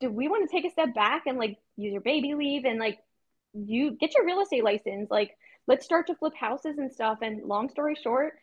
do 0.00 0.10
we 0.10 0.28
want 0.28 0.48
to 0.48 0.54
take 0.54 0.64
a 0.64 0.70
step 0.70 0.94
back 0.94 1.24
and 1.26 1.38
like 1.38 1.58
use 1.76 1.92
your 1.92 2.00
baby 2.00 2.34
leave 2.34 2.64
and 2.64 2.78
like 2.78 2.98
you 3.52 3.92
get 3.92 4.14
your 4.14 4.24
real 4.24 4.40
estate 4.40 4.64
license? 4.64 5.10
Like, 5.10 5.36
let's 5.66 5.84
start 5.84 6.06
to 6.08 6.14
flip 6.14 6.34
houses 6.34 6.78
and 6.78 6.92
stuff. 6.92 7.18
And 7.22 7.44
long 7.44 7.68
story 7.68 7.96
short, 8.00 8.34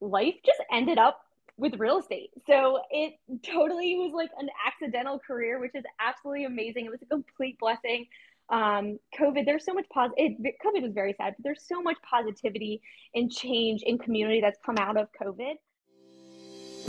life 0.00 0.34
just 0.44 0.60
ended 0.72 0.98
up 0.98 1.20
with 1.56 1.74
real 1.78 1.98
estate. 1.98 2.30
So 2.46 2.80
it 2.90 3.14
totally 3.42 3.96
was 3.96 4.12
like 4.12 4.30
an 4.38 4.48
accidental 4.66 5.18
career, 5.18 5.60
which 5.60 5.74
is 5.74 5.84
absolutely 6.00 6.44
amazing. 6.44 6.86
It 6.86 6.90
was 6.90 7.02
a 7.02 7.06
complete 7.06 7.58
blessing. 7.58 8.06
Um, 8.50 8.98
COVID, 9.18 9.46
there's 9.46 9.64
so 9.64 9.72
much 9.72 9.86
positive. 9.92 10.32
COVID 10.64 10.82
was 10.82 10.92
very 10.92 11.14
sad, 11.16 11.34
but 11.36 11.44
there's 11.44 11.64
so 11.66 11.80
much 11.80 11.96
positivity 12.08 12.82
and 13.14 13.30
change 13.30 13.82
in 13.82 13.98
community 13.98 14.40
that's 14.40 14.58
come 14.64 14.76
out 14.78 14.96
of 14.96 15.08
COVID. 15.20 15.54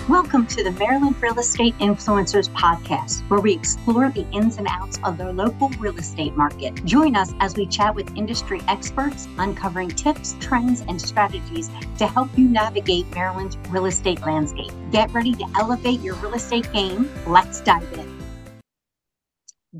Welcome 0.08 0.46
to 0.48 0.64
the 0.64 0.70
Maryland 0.74 1.20
Real 1.20 1.40
Estate 1.40 1.76
Influencers 1.80 2.48
Podcast, 2.52 3.28
where 3.28 3.40
we 3.40 3.56
explore 3.56 4.12
the 4.12 4.24
ins 4.30 4.58
and 4.58 4.68
outs 4.70 5.00
of 5.04 5.18
the 5.18 5.34
local 5.34 5.70
real 5.80 5.98
estate 5.98 6.36
market. 6.36 6.76
Join 6.86 7.16
us 7.16 7.34
as 7.40 7.56
we 7.56 7.66
chat 7.66 7.96
with 7.96 8.16
industry 8.16 8.62
experts, 8.68 9.28
uncovering 9.40 9.90
tips, 9.90 10.36
trends, 10.40 10.82
and 10.82 11.02
strategies 11.02 11.72
to 11.98 12.06
help 12.06 12.30
you 12.38 12.48
navigate 12.48 13.10
Maryland's 13.16 13.58
real 13.70 13.88
estate 13.88 14.22
landscape. 14.22 14.72
Get 14.92 15.12
ready 15.12 15.34
to 15.34 15.46
elevate 15.58 16.02
your 16.02 16.14
real 16.18 16.36
estate 16.36 16.72
game. 16.72 17.10
Let's 17.26 17.62
dive 17.62 17.92
in. 17.94 18.16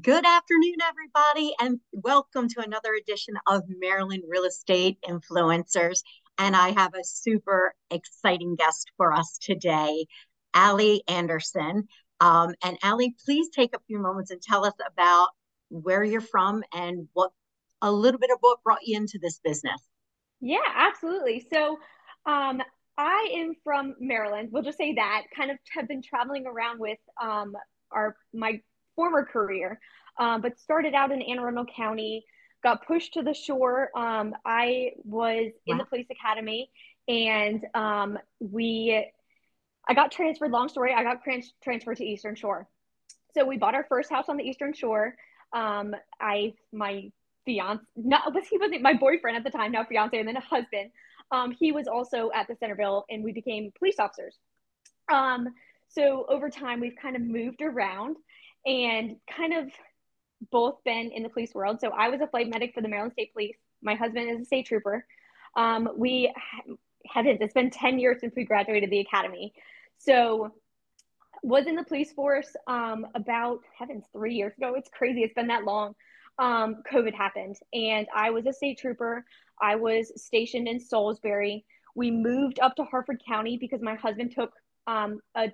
Good 0.02 0.26
afternoon, 0.26 0.78
everybody, 0.90 1.54
and 1.60 1.80
welcome 1.94 2.50
to 2.50 2.62
another 2.62 2.96
edition 2.96 3.36
of 3.46 3.62
Maryland 3.70 4.24
Real 4.28 4.46
Estate 4.46 4.98
Influencers. 5.08 6.02
And 6.38 6.56
I 6.56 6.70
have 6.70 6.94
a 6.94 7.04
super 7.04 7.74
exciting 7.90 8.56
guest 8.56 8.92
for 8.98 9.14
us 9.14 9.38
today, 9.42 10.06
Ali 10.54 11.04
Anderson. 11.08 11.88
Um, 12.20 12.54
and 12.64 12.78
Ali, 12.84 13.16
please 13.26 13.50
take 13.50 13.76
a 13.76 13.80
few 13.88 14.00
moments 14.00 14.32
and 14.32 14.42
tell 14.42 14.66
us 14.66 14.74
about 14.88 15.30
where 15.70 16.04
you're 16.04 16.22
from 16.22 16.64
and 16.74 17.08
what 17.14 17.32
a 17.82 17.92
little 17.92 18.20
bit 18.20 18.32
of 18.32 18.38
what 18.42 18.64
brought 18.64 18.86
you 18.86 18.98
into 18.98 19.20
this 19.22 19.40
business. 19.44 19.82
Yeah, 20.42 20.58
absolutely. 20.74 21.46
So, 21.52 21.78
um, 22.26 22.62
I 22.98 23.30
am 23.34 23.56
from 23.64 23.96
Maryland. 24.00 24.50
We'll 24.52 24.64
just 24.64 24.78
say 24.78 24.94
that. 24.96 25.24
Kind 25.36 25.52
of 25.52 25.58
have 25.74 25.88
been 25.88 26.02
traveling 26.02 26.46
around 26.48 26.80
with 26.80 26.98
um, 27.22 27.54
our 27.92 28.16
my 28.34 28.62
former 28.96 29.26
career, 29.26 29.80
um, 30.18 30.42
but 30.42 30.60
started 30.60 30.94
out 30.94 31.12
in 31.12 31.22
Anne 31.22 31.40
Arundel 31.40 31.66
County 31.76 32.24
got 32.66 32.86
pushed 32.88 33.14
to 33.14 33.22
the 33.22 33.34
shore. 33.34 33.92
Um, 33.96 34.34
I 34.44 34.94
was 35.04 35.52
wow. 35.68 35.74
in 35.74 35.78
the 35.78 35.86
police 35.86 36.08
academy, 36.10 36.72
and 37.08 37.64
um, 37.76 38.18
we, 38.40 39.06
I 39.88 39.94
got 39.94 40.12
transferred. 40.12 40.50
Long 40.50 40.68
story, 40.68 40.92
I 40.92 41.04
got 41.04 41.24
trans- 41.24 41.54
transferred 41.64 41.98
to 41.98 42.04
Eastern 42.04 42.36
Shore. 42.36 42.68
So 43.36 43.46
we 43.46 43.58
bought 43.58 43.76
our 43.76 43.86
first 43.88 44.10
house 44.10 44.30
on 44.30 44.38
the 44.38 44.44
Eastern 44.44 44.74
Shore. 44.74 45.16
Um, 45.54 45.96
I, 46.20 46.56
my 46.74 47.12
fiance, 47.46 47.84
not 47.96 48.34
was 48.34 48.48
he 48.50 48.58
wasn't 48.58 48.82
my 48.82 48.94
boyfriend 48.94 49.38
at 49.38 49.44
the 49.44 49.52
time, 49.52 49.72
now 49.72 49.86
fiance, 49.86 50.18
and 50.18 50.28
then 50.28 50.36
a 50.36 50.42
husband. 50.42 50.90
Um, 51.32 51.52
he 51.52 51.72
was 51.72 51.88
also 51.88 52.32
at 52.34 52.48
the 52.48 52.56
Centreville, 52.56 53.06
and 53.12 53.24
we 53.24 53.32
became 53.32 53.72
police 53.78 54.00
officers. 54.00 54.40
Um, 55.14 55.50
so 55.88 56.26
over 56.30 56.50
time, 56.50 56.80
we've 56.80 56.96
kind 57.00 57.16
of 57.16 57.22
moved 57.22 57.62
around 57.62 58.18
and 58.66 59.18
kind 59.30 59.54
of 59.54 59.70
both 60.52 60.84
been 60.84 61.12
in 61.12 61.24
the 61.24 61.30
police 61.30 61.54
world. 61.54 61.80
So 61.80 61.90
I 61.90 62.10
was 62.10 62.22
a 62.22 62.28
flight 62.28 62.50
medic 62.50 62.74
for 62.74 62.82
the 62.82 62.88
Maryland 62.88 63.14
State 63.14 63.34
Police. 63.34 63.58
My 63.82 63.96
husband 63.96 64.30
is 64.30 64.42
a 64.42 64.46
state 64.46 64.68
trooper. 64.68 65.06
Um, 65.56 65.90
we 65.96 66.34
haven't, 67.06 67.42
it's 67.42 67.54
been 67.54 67.70
10 67.70 68.00
years 68.00 68.20
since 68.20 68.34
we 68.36 68.44
graduated 68.46 68.90
the 68.90 69.00
academy. 69.00 69.54
So 69.98 70.52
was 71.44 71.68
in 71.68 71.76
the 71.76 71.84
police 71.84 72.12
force 72.12 72.56
um, 72.68 73.06
about 73.16 73.60
heavens 73.78 74.06
three 74.12 74.34
years 74.34 74.54
ago. 74.58 74.74
It's 74.76 74.90
crazy. 74.90 75.22
It's 75.22 75.34
been 75.34 75.48
that 75.48 75.64
long. 75.64 75.94
Um, 76.38 76.82
COVID 76.92 77.14
happened, 77.14 77.56
and 77.72 78.08
I 78.14 78.32
was 78.32 78.46
a 78.46 78.52
state 78.52 78.80
trooper. 78.80 79.24
I 79.62 79.76
was 79.76 80.12
stationed 80.22 80.68
in 80.68 80.80
Salisbury. 80.80 81.64
We 81.96 82.12
moved 82.12 82.60
up 82.60 82.76
to 82.76 82.84
Harford 82.84 83.22
County 83.26 83.58
because 83.58 83.82
my 83.82 83.96
husband 83.96 84.34
took 84.34 84.52
um, 84.88 85.22
a 85.36 85.52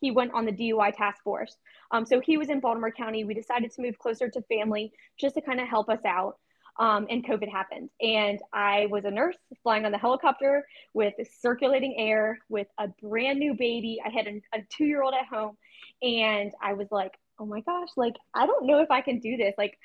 he 0.00 0.10
went 0.10 0.32
on 0.34 0.44
the 0.44 0.52
DUI 0.52 0.94
task 0.96 1.22
force. 1.22 1.56
Um, 1.90 2.04
so 2.04 2.20
he 2.20 2.36
was 2.36 2.50
in 2.50 2.60
Baltimore 2.60 2.90
County. 2.90 3.24
We 3.24 3.34
decided 3.34 3.72
to 3.72 3.82
move 3.82 3.98
closer 3.98 4.28
to 4.28 4.42
family 4.42 4.92
just 5.18 5.34
to 5.36 5.40
kind 5.40 5.60
of 5.60 5.68
help 5.68 5.88
us 5.88 6.04
out. 6.04 6.36
Um, 6.76 7.06
and 7.08 7.24
COVID 7.24 7.48
happened. 7.48 7.88
And 8.00 8.40
I 8.52 8.86
was 8.86 9.04
a 9.04 9.10
nurse 9.10 9.36
flying 9.62 9.84
on 9.84 9.92
the 9.92 9.98
helicopter 9.98 10.66
with 10.92 11.14
circulating 11.40 11.94
air 11.96 12.40
with 12.48 12.66
a 12.78 12.88
brand 13.00 13.38
new 13.38 13.54
baby. 13.54 14.00
I 14.04 14.10
had 14.10 14.26
a, 14.26 14.42
a 14.52 14.62
two 14.70 14.84
year 14.84 15.02
old 15.02 15.14
at 15.14 15.26
home. 15.26 15.56
And 16.02 16.52
I 16.60 16.72
was 16.72 16.88
like, 16.90 17.12
oh 17.38 17.46
my 17.46 17.60
gosh, 17.60 17.90
like, 17.96 18.14
I 18.34 18.46
don't 18.46 18.66
know 18.66 18.80
if 18.80 18.90
I 18.90 19.02
can 19.02 19.20
do 19.20 19.36
this. 19.36 19.54
Like, 19.56 19.78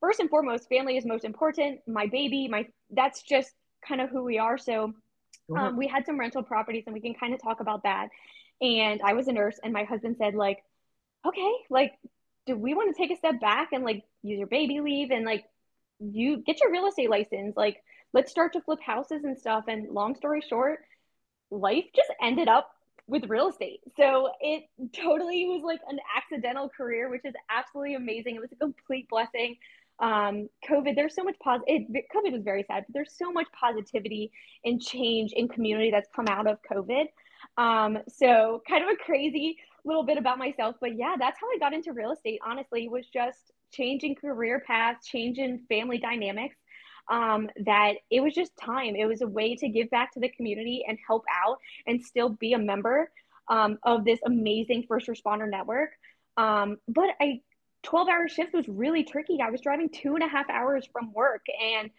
first 0.00 0.20
and 0.20 0.30
foremost, 0.30 0.68
family 0.70 0.96
is 0.96 1.04
most 1.04 1.24
important. 1.24 1.80
My 1.86 2.06
baby, 2.06 2.48
my 2.48 2.66
that's 2.90 3.22
just 3.22 3.52
kind 3.86 4.00
of 4.00 4.08
who 4.08 4.24
we 4.24 4.38
are. 4.38 4.56
So 4.56 4.94
um, 5.54 5.76
we 5.76 5.86
had 5.86 6.06
some 6.06 6.18
rental 6.18 6.42
properties 6.42 6.84
and 6.86 6.94
we 6.94 7.00
can 7.00 7.14
kind 7.14 7.34
of 7.34 7.42
talk 7.42 7.60
about 7.60 7.82
that 7.82 8.08
and 8.64 9.00
I 9.02 9.12
was 9.12 9.28
a 9.28 9.32
nurse 9.32 9.58
and 9.62 9.72
my 9.72 9.84
husband 9.84 10.16
said 10.18 10.34
like 10.34 10.62
okay 11.26 11.52
like 11.70 11.92
do 12.46 12.56
we 12.56 12.74
want 12.74 12.94
to 12.94 13.00
take 13.00 13.10
a 13.10 13.16
step 13.16 13.40
back 13.40 13.72
and 13.72 13.84
like 13.84 14.04
use 14.22 14.38
your 14.38 14.46
baby 14.46 14.80
leave 14.80 15.10
and 15.10 15.24
like 15.24 15.44
you 16.00 16.38
get 16.38 16.60
your 16.60 16.72
real 16.72 16.86
estate 16.86 17.10
license 17.10 17.56
like 17.56 17.82
let's 18.12 18.30
start 18.30 18.52
to 18.54 18.60
flip 18.62 18.80
houses 18.80 19.24
and 19.24 19.38
stuff 19.38 19.64
and 19.68 19.90
long 19.90 20.14
story 20.14 20.40
short 20.40 20.80
life 21.50 21.84
just 21.94 22.10
ended 22.22 22.48
up 22.48 22.70
with 23.06 23.24
real 23.26 23.48
estate 23.48 23.80
so 23.96 24.30
it 24.40 24.64
totally 24.92 25.46
was 25.46 25.62
like 25.62 25.80
an 25.88 25.98
accidental 26.16 26.70
career 26.70 27.10
which 27.10 27.24
is 27.24 27.34
absolutely 27.50 27.94
amazing 27.94 28.34
it 28.34 28.40
was 28.40 28.52
a 28.52 28.56
complete 28.56 29.08
blessing 29.08 29.56
um, 30.00 30.48
COVID, 30.68 30.96
there's 30.96 31.14
so 31.14 31.22
much 31.22 31.36
positive. 31.38 31.82
COVID 32.14 32.32
was 32.32 32.42
very 32.42 32.64
sad, 32.64 32.84
but 32.86 32.92
there's 32.92 33.14
so 33.16 33.30
much 33.30 33.46
positivity 33.52 34.32
and 34.64 34.82
change 34.82 35.32
in 35.32 35.46
community 35.46 35.90
that's 35.92 36.08
come 36.14 36.26
out 36.26 36.46
of 36.46 36.58
COVID. 36.70 37.04
Um, 37.56 37.98
so 38.08 38.62
kind 38.68 38.82
of 38.84 38.90
a 38.90 38.96
crazy 38.96 39.58
little 39.84 40.04
bit 40.04 40.18
about 40.18 40.38
myself, 40.38 40.76
but 40.80 40.96
yeah, 40.96 41.14
that's 41.18 41.38
how 41.40 41.46
I 41.46 41.58
got 41.58 41.72
into 41.72 41.92
real 41.92 42.12
estate. 42.12 42.40
Honestly, 42.46 42.88
was 42.88 43.06
just 43.06 43.52
changing 43.72 44.14
career 44.14 44.62
paths, 44.66 45.06
changing 45.06 45.60
family 45.68 45.98
dynamics. 45.98 46.56
Um, 47.10 47.50
that 47.66 47.96
it 48.10 48.20
was 48.20 48.32
just 48.32 48.56
time. 48.56 48.96
It 48.96 49.04
was 49.04 49.20
a 49.20 49.26
way 49.26 49.56
to 49.56 49.68
give 49.68 49.90
back 49.90 50.14
to 50.14 50.20
the 50.20 50.30
community 50.30 50.84
and 50.88 50.96
help 51.06 51.24
out 51.30 51.58
and 51.86 52.02
still 52.02 52.30
be 52.30 52.54
a 52.54 52.58
member 52.58 53.10
um, 53.48 53.78
of 53.82 54.06
this 54.06 54.20
amazing 54.24 54.86
first 54.88 55.06
responder 55.06 55.48
network. 55.48 55.90
Um, 56.38 56.78
but 56.88 57.10
I 57.20 57.42
12 57.84 58.08
hour 58.08 58.28
shift 58.28 58.54
was 58.54 58.68
really 58.68 59.04
tricky. 59.04 59.38
I 59.42 59.50
was 59.50 59.60
driving 59.60 59.90
two 59.90 60.14
and 60.14 60.24
a 60.24 60.28
half 60.28 60.48
hours 60.50 60.88
from 60.92 61.12
work 61.12 61.44
and 61.62 61.90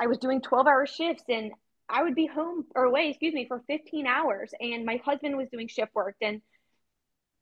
I 0.00 0.06
was 0.06 0.18
doing 0.18 0.40
12 0.40 0.66
hour 0.66 0.86
shifts 0.86 1.24
and 1.28 1.52
I 1.88 2.02
would 2.02 2.14
be 2.14 2.26
home 2.26 2.64
or 2.74 2.84
away, 2.84 3.08
excuse 3.10 3.34
me, 3.34 3.46
for 3.46 3.62
15 3.66 4.06
hours. 4.06 4.52
And 4.60 4.84
my 4.84 5.00
husband 5.04 5.36
was 5.36 5.48
doing 5.50 5.68
shift 5.68 5.94
work 5.94 6.16
and 6.20 6.40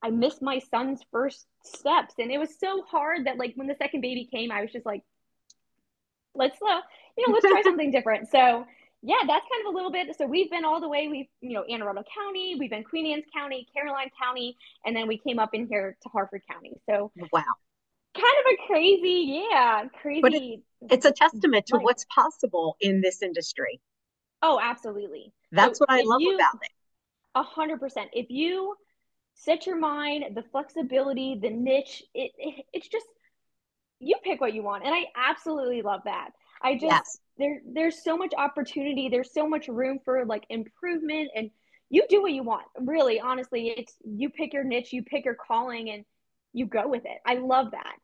I 0.02 0.10
missed 0.10 0.42
my 0.42 0.58
son's 0.58 1.02
first 1.10 1.46
steps. 1.64 2.14
And 2.18 2.30
it 2.30 2.38
was 2.38 2.58
so 2.58 2.82
hard 2.82 3.26
that 3.26 3.38
like 3.38 3.52
when 3.54 3.66
the 3.66 3.76
second 3.76 4.00
baby 4.00 4.28
came, 4.30 4.50
I 4.50 4.62
was 4.62 4.72
just 4.72 4.86
like, 4.86 5.02
let's 6.34 6.58
uh, 6.62 6.80
you 7.16 7.26
know, 7.26 7.34
let's 7.34 7.46
try 7.46 7.62
something 7.64 7.90
different. 7.90 8.28
So 8.28 8.66
yeah, 9.02 9.16
that's 9.26 9.46
kind 9.50 9.66
of 9.66 9.72
a 9.72 9.74
little 9.74 9.90
bit. 9.90 10.14
So 10.16 10.26
we've 10.26 10.50
been 10.50 10.64
all 10.64 10.80
the 10.80 10.88
way. 10.88 11.08
We've, 11.08 11.26
you 11.40 11.54
know, 11.54 11.64
Anne 11.64 11.82
Arundel 11.82 12.04
County, 12.14 12.56
we've 12.58 12.70
been 12.70 12.84
Queen 12.84 13.06
Anne's 13.06 13.24
County, 13.34 13.66
Caroline 13.74 14.10
County, 14.20 14.56
and 14.84 14.94
then 14.94 15.06
we 15.08 15.18
came 15.18 15.38
up 15.38 15.54
in 15.54 15.66
here 15.66 15.96
to 16.02 16.08
Harford 16.10 16.42
County. 16.50 16.72
So 16.88 17.10
wow, 17.32 17.42
kind 18.14 18.24
of 18.24 18.52
a 18.52 18.66
crazy, 18.66 19.46
yeah, 19.50 19.84
crazy. 20.02 20.20
But 20.20 20.34
it, 20.34 20.60
it's 20.90 21.06
a 21.06 21.12
testament 21.12 21.66
to 21.66 21.76
life. 21.76 21.84
what's 21.84 22.06
possible 22.14 22.76
in 22.80 23.00
this 23.00 23.22
industry. 23.22 23.80
Oh, 24.42 24.58
absolutely. 24.62 25.32
That's 25.52 25.78
so 25.78 25.84
what 25.86 25.98
I 25.98 26.02
love 26.02 26.20
you, 26.20 26.34
about 26.34 26.54
it. 26.62 26.70
A 27.34 27.42
hundred 27.42 27.80
percent. 27.80 28.10
If 28.12 28.26
you 28.30 28.74
set 29.34 29.66
your 29.66 29.78
mind, 29.78 30.36
the 30.36 30.42
flexibility, 30.50 31.38
the 31.40 31.50
niche, 31.50 32.02
it, 32.14 32.32
it, 32.38 32.64
it's 32.72 32.88
just 32.88 33.06
you 34.00 34.16
pick 34.24 34.40
what 34.40 34.54
you 34.54 34.62
want, 34.62 34.84
and 34.84 34.94
I 34.94 35.06
absolutely 35.16 35.82
love 35.82 36.02
that. 36.04 36.30
I 36.62 36.74
just 36.74 36.84
yes. 36.84 37.18
there 37.38 37.60
there's 37.72 38.02
so 38.02 38.16
much 38.16 38.32
opportunity. 38.36 39.08
There's 39.08 39.32
so 39.32 39.48
much 39.48 39.68
room 39.68 39.98
for 40.04 40.24
like 40.24 40.44
improvement, 40.48 41.30
and 41.34 41.50
you 41.90 42.04
do 42.08 42.22
what 42.22 42.32
you 42.32 42.42
want. 42.42 42.64
Really, 42.78 43.20
honestly, 43.20 43.74
it's 43.76 43.94
you 44.04 44.30
pick 44.30 44.52
your 44.52 44.64
niche, 44.64 44.92
you 44.92 45.02
pick 45.02 45.24
your 45.24 45.36
calling, 45.36 45.90
and 45.90 46.04
you 46.52 46.66
go 46.66 46.88
with 46.88 47.04
it. 47.04 47.18
I 47.26 47.34
love 47.34 47.72
that. 47.72 47.96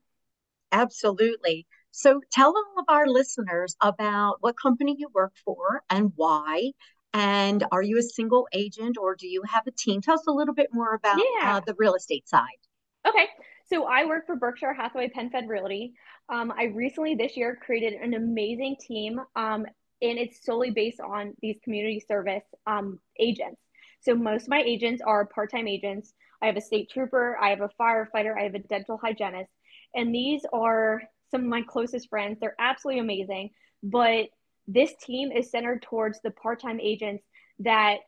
Absolutely. 0.72 1.66
So 1.96 2.20
tell 2.30 2.48
all 2.48 2.74
of 2.78 2.84
our 2.88 3.06
listeners 3.06 3.74
about 3.80 4.36
what 4.40 4.54
company 4.60 4.96
you 4.98 5.08
work 5.14 5.32
for 5.42 5.82
and 5.88 6.12
why. 6.14 6.72
And 7.14 7.64
are 7.72 7.80
you 7.80 7.96
a 7.96 8.02
single 8.02 8.46
agent 8.52 8.98
or 9.00 9.16
do 9.16 9.26
you 9.26 9.42
have 9.50 9.66
a 9.66 9.70
team? 9.70 10.02
Tell 10.02 10.16
us 10.16 10.26
a 10.28 10.30
little 10.30 10.52
bit 10.52 10.68
more 10.74 10.94
about 10.94 11.18
yeah. 11.40 11.56
uh, 11.56 11.60
the 11.60 11.74
real 11.78 11.94
estate 11.94 12.28
side. 12.28 12.60
Okay. 13.08 13.28
So 13.70 13.86
I 13.86 14.04
work 14.04 14.26
for 14.26 14.36
Berkshire 14.36 14.74
Hathaway 14.74 15.08
PenFed 15.08 15.48
Realty. 15.48 15.94
Um, 16.28 16.52
I 16.54 16.64
recently 16.64 17.14
this 17.14 17.34
year 17.34 17.58
created 17.64 17.94
an 17.94 18.12
amazing 18.12 18.76
team, 18.78 19.18
um, 19.34 19.64
and 20.02 20.18
it's 20.18 20.44
solely 20.44 20.72
based 20.72 21.00
on 21.00 21.32
these 21.40 21.56
community 21.64 22.04
service 22.06 22.44
um, 22.66 23.00
agents. 23.18 23.62
So 24.00 24.14
most 24.14 24.42
of 24.42 24.48
my 24.48 24.60
agents 24.60 25.00
are 25.00 25.24
part-time 25.24 25.66
agents. 25.66 26.12
I 26.42 26.46
have 26.46 26.58
a 26.58 26.60
state 26.60 26.90
trooper, 26.90 27.38
I 27.40 27.48
have 27.48 27.62
a 27.62 27.70
firefighter, 27.80 28.38
I 28.38 28.42
have 28.42 28.54
a 28.54 28.58
dental 28.58 28.98
hygienist. 29.02 29.50
And 29.94 30.14
these 30.14 30.42
are 30.52 31.00
some 31.30 31.42
of 31.42 31.46
my 31.46 31.62
closest 31.62 32.08
friends. 32.08 32.38
They're 32.40 32.56
absolutely 32.58 33.00
amazing. 33.00 33.50
But 33.82 34.28
this 34.66 34.92
team 35.02 35.30
is 35.32 35.50
centered 35.50 35.82
towards 35.82 36.20
the 36.20 36.30
part-time 36.30 36.80
agents 36.80 37.24
that 37.60 37.98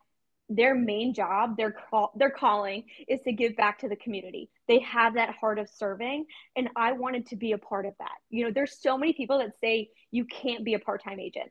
their 0.49 0.75
main 0.75 1.13
job, 1.13 1.57
their 1.57 1.73
call, 1.73 2.11
their 2.17 2.31
calling 2.31 2.85
is 3.07 3.21
to 3.23 3.33
give 3.33 3.55
back 3.57 3.79
to 3.81 3.89
the 3.89 3.97
community. 3.97 4.49
They 4.67 4.79
have 4.81 5.15
that 5.15 5.35
heart 5.35 5.59
of 5.59 5.69
serving, 5.69 6.25
and 6.57 6.71
I 6.75 6.93
wanted 6.93 7.27
to 7.27 7.37
be 7.37 7.53
a 7.53 7.59
part 7.59 7.85
of 7.85 7.95
that. 7.99 8.15
You 8.31 8.45
know, 8.45 8.51
there's 8.51 8.81
so 8.81 8.97
many 8.97 9.13
people 9.13 9.39
that 9.39 9.59
say 9.61 9.91
you 10.11 10.25
can't 10.25 10.65
be 10.65 10.75
a 10.75 10.79
part-time 10.79 11.21
agent. 11.21 11.51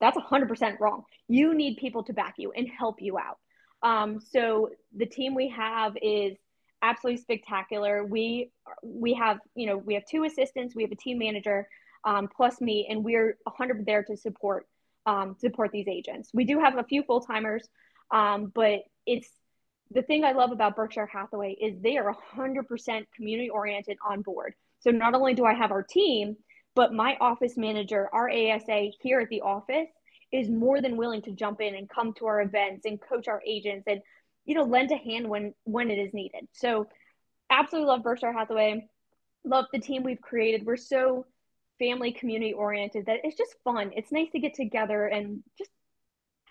That's 0.00 0.18
100% 0.18 0.80
wrong. 0.80 1.04
You 1.28 1.54
need 1.54 1.76
people 1.76 2.02
to 2.04 2.12
back 2.12 2.34
you 2.36 2.52
and 2.52 2.68
help 2.68 3.00
you 3.00 3.16
out. 3.18 3.38
Um, 3.82 4.20
so 4.20 4.70
the 4.96 5.06
team 5.06 5.34
we 5.34 5.48
have 5.50 5.94
is 6.02 6.36
absolutely 6.82 7.22
spectacular. 7.22 8.04
We 8.04 8.50
we 8.82 9.14
have 9.14 9.38
you 9.54 9.66
know 9.66 9.76
we 9.76 9.94
have 9.94 10.04
two 10.04 10.24
assistants, 10.24 10.74
we 10.74 10.82
have 10.82 10.92
a 10.92 10.96
team 10.96 11.18
manager, 11.18 11.66
um, 12.04 12.28
plus 12.28 12.60
me, 12.60 12.86
and 12.90 13.04
we're 13.04 13.38
100 13.44 13.86
there 13.86 14.02
to 14.04 14.16
support 14.16 14.66
um, 15.06 15.36
support 15.38 15.70
these 15.72 15.88
agents. 15.88 16.30
We 16.32 16.44
do 16.44 16.58
have 16.60 16.78
a 16.78 16.84
few 16.84 17.02
full 17.02 17.20
timers, 17.20 17.68
um, 18.10 18.52
but 18.54 18.80
it's 19.06 19.28
the 19.90 20.02
thing 20.02 20.24
I 20.24 20.32
love 20.32 20.52
about 20.52 20.76
Berkshire 20.76 21.06
Hathaway 21.06 21.52
is 21.52 21.80
they 21.80 21.98
are 21.98 22.16
100% 22.36 23.06
community 23.14 23.50
oriented 23.50 23.98
on 24.08 24.22
board. 24.22 24.54
So 24.80 24.90
not 24.90 25.14
only 25.14 25.34
do 25.34 25.44
I 25.44 25.54
have 25.54 25.70
our 25.70 25.82
team, 25.82 26.36
but 26.74 26.94
my 26.94 27.16
office 27.20 27.56
manager, 27.56 28.08
our 28.12 28.30
ASA 28.30 28.90
here 29.00 29.20
at 29.20 29.28
the 29.28 29.42
office, 29.42 29.88
is 30.32 30.48
more 30.48 30.80
than 30.80 30.96
willing 30.96 31.20
to 31.22 31.32
jump 31.32 31.60
in 31.60 31.74
and 31.74 31.88
come 31.88 32.14
to 32.14 32.26
our 32.26 32.40
events 32.40 32.86
and 32.86 32.98
coach 33.00 33.28
our 33.28 33.42
agents 33.46 33.84
and 33.86 34.00
you 34.44 34.54
know 34.54 34.64
lend 34.64 34.90
a 34.90 34.96
hand 34.96 35.28
when 35.28 35.54
when 35.64 35.90
it 35.90 35.98
is 35.98 36.12
needed. 36.12 36.48
So 36.52 36.86
absolutely 37.50 37.88
love 37.88 38.02
Berkshire 38.02 38.32
Hathaway. 38.32 38.88
Love 39.44 39.66
the 39.72 39.80
team 39.80 40.02
we've 40.02 40.20
created. 40.20 40.64
We're 40.64 40.76
so 40.76 41.26
family 41.78 42.12
community 42.12 42.52
oriented 42.52 43.06
that 43.06 43.18
it's 43.24 43.36
just 43.36 43.54
fun. 43.64 43.90
It's 43.96 44.12
nice 44.12 44.30
to 44.32 44.38
get 44.38 44.54
together 44.54 45.06
and 45.06 45.42
just 45.58 45.70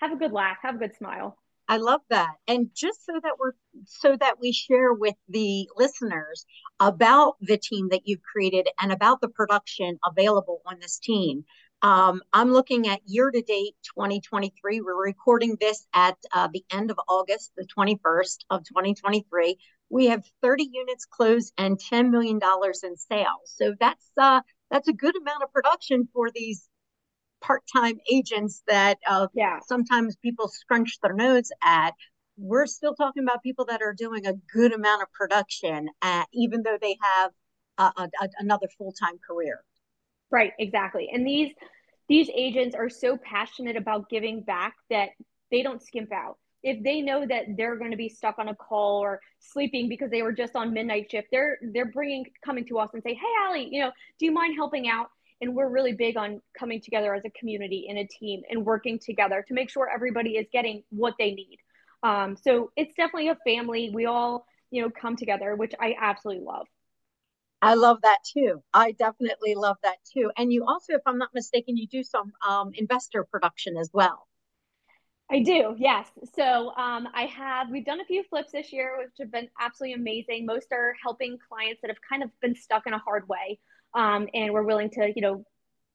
have 0.02 0.12
a 0.12 0.18
good 0.18 0.32
laugh, 0.32 0.58
have 0.62 0.76
a 0.76 0.80
good 0.80 0.96
smile. 0.96 1.38
I 1.68 1.78
love 1.78 2.02
that. 2.10 2.34
And 2.50 2.70
just 2.76 3.06
so 3.06 3.14
that 3.24 3.36
we're 3.40 3.54
so 3.86 4.18
that 4.18 4.42
we 4.42 4.52
share 4.52 4.94
with 4.94 5.16
the 5.30 5.70
listeners 5.78 6.46
about 6.82 7.36
the 7.40 7.58
team 7.58 7.88
that 7.92 8.02
you've 8.06 8.22
created 8.22 8.68
and 8.82 8.92
about 8.92 9.22
the 9.22 9.30
production 9.30 9.98
available 10.06 10.62
on 10.66 10.80
this 10.82 11.00
team. 11.00 11.46
Um, 11.82 12.22
I'm 12.32 12.52
looking 12.52 12.88
at 12.88 13.02
year 13.06 13.32
to 13.32 13.42
date 13.42 13.76
2023. 13.96 14.82
We're 14.82 15.04
recording 15.04 15.58
this 15.60 15.88
at 15.94 16.18
uh, 16.32 16.48
the 16.54 16.64
end 16.72 16.92
of 16.92 17.00
August, 17.08 17.54
the 17.58 17.66
21st 17.66 18.38
of 18.52 18.64
2023. 18.66 19.58
We 19.90 20.06
have 20.08 20.24
30 20.42 20.70
units 20.72 21.06
closed 21.06 21.54
and 21.58 21.80
$10 21.80 22.12
million 22.12 22.40
in 22.84 22.98
sales. 22.98 23.54
So 23.56 23.74
that's 23.80 24.06
uh, 24.16 24.42
that's 24.70 24.88
a 24.88 24.94
good 24.94 25.18
amount 25.18 25.44
of 25.44 25.52
production 25.52 26.08
for 26.14 26.30
these 26.34 26.68
part-time 27.42 27.98
agents 28.10 28.62
that 28.68 29.00
uh, 29.08 29.28
yeah. 29.34 29.60
sometimes 29.66 30.16
people 30.18 30.48
scrunch 30.48 31.00
their 31.02 31.14
nose 31.14 31.50
at 31.64 31.94
we're 32.38 32.68
still 32.68 32.94
talking 32.94 33.24
about 33.24 33.44
people 33.44 33.66
that 33.66 33.82
are 33.82 33.94
doing 33.94 34.26
a 34.26 34.34
good 34.54 34.74
amount 34.74 35.02
of 35.02 35.12
production 35.12 35.90
at, 36.02 36.28
even 36.34 36.64
though 36.64 36.78
they 36.82 36.98
have 37.02 37.32
a, 37.78 38.04
a, 38.04 38.30
another 38.40 38.68
full-time 38.78 39.20
career 39.28 39.64
right 40.32 40.54
exactly. 40.60 41.10
And 41.14 41.26
these 41.26 41.54
these 42.08 42.30
agents 42.34 42.76
are 42.76 42.90
so 42.90 43.18
passionate 43.18 43.78
about 43.78 44.10
giving 44.10 44.42
back 44.42 44.76
that 44.90 45.10
they 45.50 45.64
don't 45.64 45.82
skimp 45.82 46.12
out. 46.12 46.38
If 46.64 46.84
they 46.84 47.02
know 47.02 47.26
that 47.26 47.46
they're 47.58 47.78
going 47.78 47.92
to 47.92 47.98
be 47.98 48.10
stuck 48.10 48.38
on 48.38 48.50
a 48.50 48.56
call 48.56 49.00
or 49.00 49.20
sleeping 49.40 49.90
because 49.90 50.12
they 50.12 50.22
were 50.22 50.32
just 50.32 50.56
on 50.56 50.74
midnight 50.74 51.10
shift 51.10 51.28
they're 51.32 51.58
they're 51.74 51.92
bringing 51.92 52.26
coming 52.44 52.66
to 52.66 52.80
us 52.80 52.90
and 52.94 53.02
say 53.04 53.14
hey 53.14 53.34
Allie 53.46 53.70
you 53.72 53.82
know 53.82 53.92
do 54.20 54.26
you 54.26 54.32
mind 54.32 54.56
helping 54.56 54.88
out? 54.88 55.10
And 55.44 55.56
we're 55.56 55.70
really 55.70 55.94
big 55.94 56.18
on 56.18 56.40
coming 56.58 56.80
together 56.80 57.16
as 57.16 57.26
a 57.26 57.32
community 57.32 57.88
in 57.90 57.98
a 57.98 58.06
team 58.06 58.44
and 58.52 58.64
working 58.64 59.00
together 59.00 59.44
to 59.48 59.56
make 59.56 59.72
sure 59.72 59.90
everybody 59.92 60.38
is 60.38 60.46
getting 60.54 60.84
what 60.92 61.16
they 61.18 61.32
need. 61.32 61.58
Um, 62.04 62.38
so 62.38 62.72
it's 62.76 62.94
definitely 62.94 63.30
a 63.30 63.38
family. 63.44 63.90
We 63.92 64.06
all 64.06 64.46
you 64.72 64.82
know 64.82 64.90
come 64.90 65.16
together 65.16 65.56
which 65.56 65.74
i 65.80 65.96
absolutely 66.02 66.44
love 66.44 66.66
i 67.62 67.74
love 67.74 67.98
that 68.04 68.20
too. 68.24 68.62
I 68.74 68.92
definitely 68.94 69.56
love 69.56 69.78
that 69.84 69.98
too. 70.12 70.32
And 70.38 70.52
you 70.52 70.66
also 70.66 70.94
if 70.94 71.02
i'm 71.06 71.18
not 71.18 71.30
mistaken 71.34 71.78
you 71.78 71.88
do 71.88 72.04
some 72.04 72.34
um, 72.48 72.72
investor 72.74 73.24
production 73.24 73.78
as 73.78 73.90
well. 73.94 74.28
I 75.30 75.40
do, 75.40 75.76
yes. 75.78 76.10
So 76.36 76.74
um, 76.76 77.08
I 77.14 77.24
have, 77.24 77.70
we've 77.70 77.86
done 77.86 78.02
a 78.02 78.06
few 78.06 78.22
flips 78.30 78.52
this 78.52 78.74
year, 78.74 78.98
which 78.98 79.12
have 79.18 79.32
been 79.32 79.48
absolutely 79.62 79.94
amazing. 79.94 80.46
Most 80.46 80.68
are 80.74 80.94
helping 81.02 81.38
clients 81.48 81.80
that 81.82 81.88
have 81.88 82.00
kind 82.02 82.22
of 82.22 82.30
been 82.42 82.54
stuck 82.54 82.86
in 82.86 82.92
a 82.92 82.98
hard 82.98 83.30
way 83.30 83.58
um, 83.94 84.28
and 84.34 84.54
we're 84.54 84.64
willing 84.64 84.90
to 84.92 85.12
you 85.16 85.22
know 85.22 85.46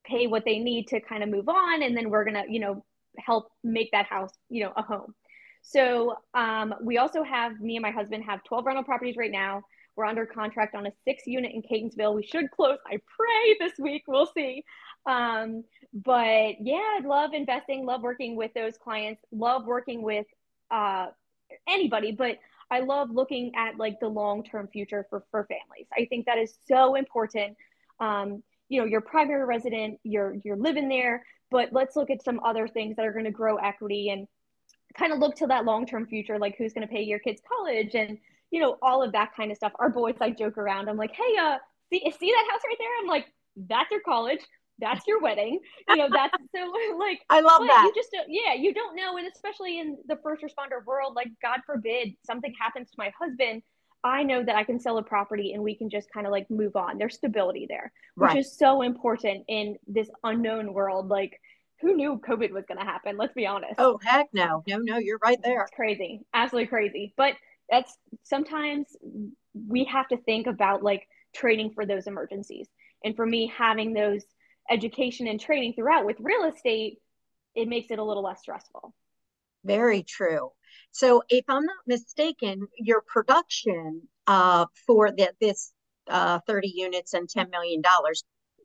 pay 0.04 0.26
what 0.26 0.44
they 0.44 0.58
need 0.58 0.88
to 0.88 1.00
kind 1.00 1.22
of 1.22 1.28
move 1.28 1.48
on 1.48 1.82
and 1.82 1.96
then 1.96 2.10
we're 2.10 2.24
gonna 2.24 2.44
you 2.48 2.60
know 2.60 2.84
help 3.18 3.50
make 3.64 3.90
that 3.92 4.06
house 4.06 4.32
you 4.48 4.64
know 4.64 4.72
a 4.76 4.82
home. 4.82 5.14
So 5.62 6.14
um, 6.34 6.74
we 6.80 6.98
also 6.98 7.24
have 7.24 7.60
me 7.60 7.76
and 7.76 7.82
my 7.82 7.90
husband 7.90 8.24
have 8.24 8.44
12 8.44 8.66
rental 8.66 8.84
properties 8.84 9.16
right 9.16 9.32
now 9.32 9.62
we're 9.96 10.04
under 10.04 10.26
contract 10.26 10.75
on 10.75 10.87
a 10.87 10.93
six 11.04 11.26
unit 11.26 11.52
in 11.52 11.62
Catonsville. 11.62 12.14
We 12.14 12.26
should 12.26 12.50
close, 12.50 12.78
I 12.87 12.98
pray, 13.16 13.56
this 13.58 13.78
week. 13.78 14.04
We'll 14.06 14.31
see. 14.34 14.64
Um, 15.06 15.64
but 15.93 16.60
yeah, 16.60 16.98
I 16.98 17.00
love 17.04 17.32
investing, 17.32 17.87
love 17.87 18.02
working 18.02 18.37
with 18.37 18.52
those 18.54 18.76
clients, 18.76 19.22
love 19.32 19.64
working 19.66 20.02
with 20.02 20.26
uh, 20.70 21.06
anybody, 21.69 22.12
but 22.12 22.38
I 22.70 22.81
love 22.81 23.10
looking 23.10 23.52
at 23.56 23.76
like 23.76 24.00
the 24.00 24.08
long 24.08 24.43
term 24.43 24.69
future 24.69 25.06
for, 25.08 25.25
for 25.31 25.46
families. 25.46 25.87
I 25.96 26.06
think 26.06 26.26
that 26.26 26.38
is 26.38 26.58
so 26.69 26.96
important 26.96 27.56
um, 28.00 28.42
you 28.69 28.81
know, 28.81 28.87
you're 28.87 29.00
primary 29.00 29.44
resident, 29.44 29.99
you're 30.02 30.37
you're 30.44 30.56
living 30.56 30.88
there, 30.88 31.25
but 31.50 31.72
let's 31.72 31.96
look 31.96 32.10
at 32.10 32.22
some 32.25 32.40
other 32.44 32.66
things 32.66 32.96
that 32.96 33.06
are 33.06 33.12
going 33.12 33.25
to 33.25 33.31
grow 33.31 33.56
equity 33.56 34.10
and 34.10 34.26
kind 34.99 35.12
of 35.12 35.19
look 35.19 35.37
to 35.37 35.46
that 35.46 35.64
long-term 35.64 36.06
future, 36.06 36.38
like 36.38 36.56
who's 36.56 36.72
going 36.72 36.87
to 36.87 36.92
pay 36.92 37.02
your 37.02 37.19
kids 37.19 37.40
college 37.46 37.94
and 37.94 38.19
you 38.50 38.60
know 38.60 38.76
all 38.82 39.02
of 39.02 39.12
that 39.12 39.31
kind 39.37 39.50
of 39.50 39.56
stuff. 39.56 39.72
Our 39.78 39.90
boys 39.90 40.16
like 40.20 40.38
joke 40.38 40.58
around. 40.58 40.88
I'm 40.88 40.96
like, 40.96 41.12
hey, 41.12 41.37
uh, 41.40 41.56
see 41.90 42.00
see 42.19 42.32
that 42.32 42.48
house 42.50 42.60
right 42.64 42.76
there? 42.78 42.88
I'm 43.00 43.08
like, 43.08 43.26
that's 43.56 43.90
your 43.90 44.00
college. 44.00 44.40
That's 44.78 45.06
your 45.06 45.20
wedding. 45.22 45.60
You 45.88 45.96
know, 45.96 46.08
that's 46.12 46.37
so 46.54 46.72
like 46.98 47.20
I 47.31 47.40
love 47.40 47.62
that. 47.66 47.84
You 47.84 47.93
just 47.94 48.10
don't, 48.12 48.28
yeah, 48.28 48.54
you 48.54 48.75
don't 48.75 48.94
know, 48.94 49.16
and 49.16 49.26
especially 49.26 49.78
in 49.78 49.96
the 50.06 50.19
first 50.22 50.43
responder 50.43 50.84
world, 50.84 51.14
like 51.14 51.28
God 51.43 51.60
forbid 51.64 52.14
something 52.25 52.52
happens 52.60 52.90
to 52.90 52.94
my 52.98 53.10
husband 53.19 53.62
I 54.06 54.22
know 54.22 54.43
that 54.44 54.54
I 54.54 54.62
can 54.62 54.78
sell 54.78 54.99
a 54.99 55.02
property 55.02 55.52
and 55.52 55.62
we 55.62 55.75
can 55.75 55.90
just 55.90 56.10
kind 56.12 56.26
of 56.26 56.32
like 56.32 56.49
move 56.50 56.76
on. 56.76 56.96
There's 56.96 57.16
stability 57.16 57.66
there, 57.68 57.92
which 58.14 58.28
right. 58.28 58.38
is 58.38 58.56
so 58.56 58.82
important 58.82 59.44
in 59.49 59.76
this 59.87 60.09
unknown 60.23 60.73
world. 60.73 61.09
Like, 61.09 61.40
who 61.80 61.94
knew 61.94 62.20
COVID 62.26 62.52
was 62.52 62.64
going 62.66 62.78
to 62.78 62.85
happen? 62.85 63.16
Let's 63.16 63.35
be 63.35 63.47
honest. 63.47 63.75
Oh, 63.78 63.99
heck 64.02 64.28
no. 64.32 64.62
No, 64.66 64.78
no, 64.78 64.99
you're 64.99 65.18
right 65.23 65.38
there. 65.42 65.62
It's 65.62 65.73
crazy. 65.75 66.20
Absolutely 66.32 66.68
crazy. 66.68 67.14
But 67.16 67.35
that's 67.70 67.96
sometimes 68.23 68.96
we 69.68 69.85
have 69.85 70.08
to 70.08 70.16
think 70.18 70.46
about 70.46 70.82
like 70.82 71.06
training 71.35 71.73
for 71.75 71.87
those 71.87 72.06
emergencies. 72.06 72.68
And 73.04 73.14
for 73.16 73.26
me, 73.26 73.52
having 73.56 73.92
those 73.92 74.23
education 74.70 75.26
and 75.26 75.40
training 75.40 75.75
throughout 75.75 76.06
with 76.06 76.16
real 76.20 76.44
estate, 76.44 76.99
it 77.54 77.68
makes 77.68 77.90
it 77.90 77.99
a 77.99 78.04
little 78.04 78.23
less 78.23 78.40
stressful. 78.40 78.94
Very 79.64 80.02
true. 80.02 80.50
So, 80.92 81.23
if 81.28 81.44
I'm 81.49 81.64
not 81.64 81.76
mistaken, 81.87 82.68
your 82.78 83.02
production 83.06 84.02
uh, 84.26 84.66
for 84.87 85.11
the, 85.11 85.32
this 85.40 85.73
uh, 86.08 86.40
30 86.46 86.73
units 86.75 87.14
and 87.14 87.28
$10 87.28 87.50
million, 87.50 87.82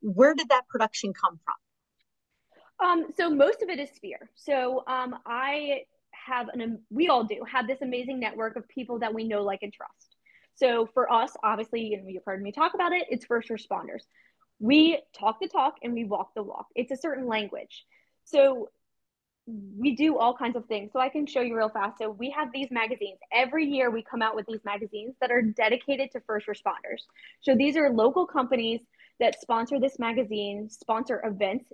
where 0.02 0.34
did 0.34 0.50
that 0.50 0.68
production 0.68 1.14
come 1.14 1.40
from? 1.44 2.88
Um, 2.88 3.06
so, 3.16 3.30
most 3.30 3.62
of 3.62 3.70
it 3.70 3.80
is 3.80 3.90
Sphere. 3.96 4.30
So, 4.36 4.84
um, 4.88 5.18
I 5.26 5.84
have 6.26 6.48
an, 6.50 6.80
we 6.90 7.08
all 7.08 7.24
do 7.24 7.44
have 7.52 7.68
this 7.68 7.82
amazing 7.82 8.20
network 8.20 8.56
of 8.56 8.68
people 8.68 9.00
that 9.00 9.14
we 9.14 9.24
know, 9.24 9.44
like, 9.44 9.64
and 9.64 9.74
trust. 9.74 10.16
So, 10.56 10.88
for 10.94 11.12
us, 11.12 11.32
obviously, 11.44 11.82
you 11.82 12.04
you've 12.08 12.26
heard 12.26 12.42
me 12.42 12.52
talk 12.52 12.74
about 12.74 12.92
it, 12.92 13.08
it's 13.10 13.26
first 13.26 13.50
responders. 13.50 14.02
We 14.60 15.02
talk 15.18 15.40
the 15.42 15.48
talk 15.48 15.76
and 15.82 15.94
we 15.94 16.06
walk 16.06 16.34
the 16.36 16.44
walk. 16.44 16.68
It's 16.76 16.92
a 16.92 16.98
certain 16.98 17.28
language. 17.28 17.86
So 18.26 18.70
we 19.48 19.96
do 19.96 20.18
all 20.18 20.36
kinds 20.36 20.56
of 20.56 20.66
things. 20.66 20.92
So 20.94 21.00
I 21.00 21.10
can 21.10 21.26
show 21.26 21.42
you 21.42 21.58
real 21.58 21.70
fast. 21.70 21.98
So 21.98 22.10
we 22.12 22.30
have 22.30 22.50
these 22.54 22.70
magazines. 22.72 23.18
Every 23.34 23.66
year 23.66 23.90
we 23.90 24.04
come 24.04 24.22
out 24.22 24.36
with 24.36 24.46
these 24.46 24.64
magazines 24.64 25.16
that 25.20 25.32
are 25.32 25.42
dedicated 25.42 26.12
to 26.12 26.22
first 26.22 26.48
responders. 26.48 27.02
So 27.42 27.56
these 27.56 27.76
are 27.76 27.90
local 27.90 28.26
companies 28.26 28.82
that 29.20 29.42
sponsor 29.42 29.80
this 29.80 30.00
magazine, 30.00 30.70
sponsor 30.70 31.22
events 31.26 31.72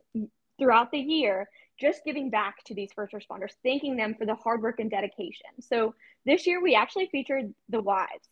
throughout 0.57 0.91
the 0.91 0.99
year, 0.99 1.47
just 1.79 2.03
giving 2.05 2.29
back 2.29 2.63
to 2.65 2.73
these 2.73 2.91
first 2.93 3.13
responders, 3.13 3.51
thanking 3.63 3.95
them 3.95 4.15
for 4.15 4.25
the 4.25 4.35
hard 4.35 4.61
work 4.61 4.79
and 4.79 4.89
dedication. 4.89 5.49
So 5.61 5.93
this 6.25 6.47
year 6.47 6.61
we 6.61 6.75
actually 6.75 7.07
featured 7.11 7.53
the 7.69 7.81
wives. 7.81 8.27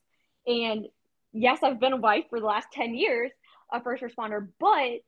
And 0.48 0.88
yes, 1.34 1.60
I've 1.64 1.80
been 1.80 1.94
a 1.94 1.98
wife 1.98 2.26
for 2.30 2.40
the 2.40 2.46
last 2.46 2.68
10 2.74 2.96
years, 2.96 3.32
a 3.72 3.82
first 3.82 4.04
responder, 4.04 4.48
but 4.60 5.00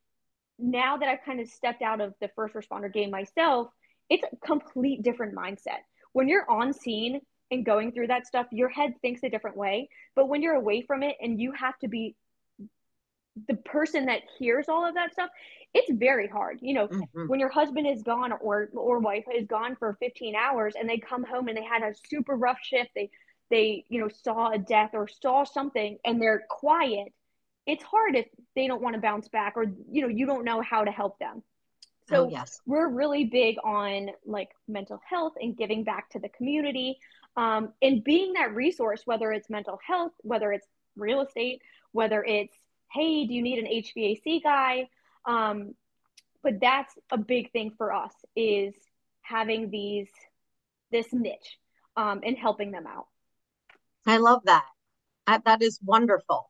now 0.59 0.97
that 0.97 1.07
I've 1.07 1.25
kind 1.25 1.39
of 1.39 1.47
stepped 1.47 1.81
out 1.81 2.01
of 2.01 2.13
the 2.19 2.29
first 2.35 2.55
responder 2.55 2.91
game 2.91 3.11
myself, 3.11 3.69
it's 4.09 4.23
a 4.23 4.45
complete 4.45 5.03
different 5.03 5.35
mindset. 5.35 5.81
When 6.13 6.27
you're 6.27 6.49
on 6.49 6.73
scene, 6.73 7.21
and 7.51 7.65
going 7.65 7.91
through 7.91 8.07
that 8.07 8.27
stuff, 8.27 8.47
your 8.51 8.69
head 8.69 8.93
thinks 9.01 9.23
a 9.23 9.29
different 9.29 9.57
way. 9.57 9.89
But 10.15 10.27
when 10.27 10.41
you're 10.41 10.55
away 10.55 10.81
from 10.81 11.03
it 11.03 11.15
and 11.21 11.39
you 11.39 11.51
have 11.53 11.77
to 11.79 11.87
be 11.87 12.15
the 13.47 13.55
person 13.55 14.05
that 14.05 14.21
hears 14.37 14.67
all 14.69 14.85
of 14.85 14.95
that 14.95 15.13
stuff, 15.13 15.29
it's 15.73 15.91
very 15.91 16.27
hard. 16.27 16.59
You 16.61 16.73
know, 16.73 16.87
mm-hmm. 16.87 17.27
when 17.27 17.39
your 17.39 17.49
husband 17.49 17.87
is 17.87 18.01
gone 18.01 18.33
or 18.41 18.69
or 18.73 18.99
wife 18.99 19.25
is 19.33 19.47
gone 19.47 19.75
for 19.75 19.97
15 19.99 20.35
hours 20.35 20.75
and 20.79 20.89
they 20.89 20.97
come 20.97 21.23
home 21.23 21.47
and 21.47 21.57
they 21.57 21.63
had 21.63 21.83
a 21.83 21.93
super 22.09 22.35
rough 22.35 22.59
shift, 22.61 22.89
they 22.95 23.09
they, 23.49 23.85
you 23.89 23.99
know, 24.01 24.09
saw 24.09 24.51
a 24.51 24.57
death 24.57 24.91
or 24.93 25.07
saw 25.07 25.43
something 25.43 25.97
and 26.03 26.21
they're 26.21 26.43
quiet, 26.49 27.13
it's 27.65 27.83
hard 27.83 28.15
if 28.15 28.25
they 28.55 28.67
don't 28.67 28.81
want 28.81 28.95
to 28.95 29.01
bounce 29.01 29.27
back 29.29 29.53
or 29.55 29.65
you 29.91 30.01
know, 30.01 30.07
you 30.07 30.25
don't 30.25 30.43
know 30.43 30.61
how 30.61 30.83
to 30.83 30.91
help 30.91 31.19
them. 31.19 31.43
So 32.09 32.25
oh, 32.25 32.29
yes. 32.29 32.61
we're 32.65 32.87
really 32.87 33.25
big 33.25 33.57
on 33.65 34.11
like 34.25 34.49
mental 34.67 35.01
health 35.07 35.33
and 35.41 35.57
giving 35.57 35.83
back 35.83 36.09
to 36.11 36.19
the 36.19 36.29
community 36.29 36.97
um, 37.35 37.73
and 37.81 38.03
being 38.03 38.33
that 38.33 38.55
resource, 38.55 39.01
whether 39.05 39.31
it's 39.31 39.49
mental 39.49 39.79
health, 39.85 40.13
whether 40.21 40.51
it's 40.51 40.67
real 40.95 41.21
estate, 41.21 41.61
whether 41.91 42.23
it's, 42.23 42.53
hey, 42.91 43.25
do 43.25 43.33
you 43.33 43.41
need 43.41 43.59
an 43.59 43.65
HVAC 43.65 44.43
guy? 44.43 44.87
Um, 45.25 45.75
but 46.43 46.59
that's 46.61 46.93
a 47.11 47.17
big 47.17 47.51
thing 47.51 47.73
for 47.77 47.91
us 47.91 48.13
is 48.35 48.73
having 49.21 49.69
these, 49.69 50.09
this 50.91 51.07
niche 51.11 51.57
um, 51.95 52.21
and 52.23 52.37
helping 52.37 52.71
them 52.71 52.85
out. 52.87 53.07
I 54.05 54.17
love 54.17 54.41
that. 54.45 54.65
that, 55.25 55.43
that 55.45 55.61
is 55.61 55.79
wonderful. 55.83 56.49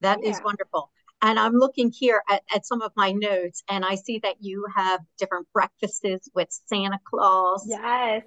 That 0.00 0.18
yeah. 0.22 0.30
is 0.30 0.40
wonderful. 0.44 0.90
And 1.22 1.38
I'm 1.38 1.52
looking 1.52 1.92
here 1.92 2.22
at, 2.30 2.42
at 2.54 2.66
some 2.66 2.80
of 2.80 2.92
my 2.96 3.12
notes, 3.12 3.62
and 3.68 3.84
I 3.84 3.94
see 3.94 4.20
that 4.20 4.36
you 4.40 4.66
have 4.74 5.00
different 5.18 5.46
breakfasts 5.52 6.28
with 6.34 6.48
Santa 6.66 6.98
Claus. 7.04 7.64
Yes. 7.68 8.24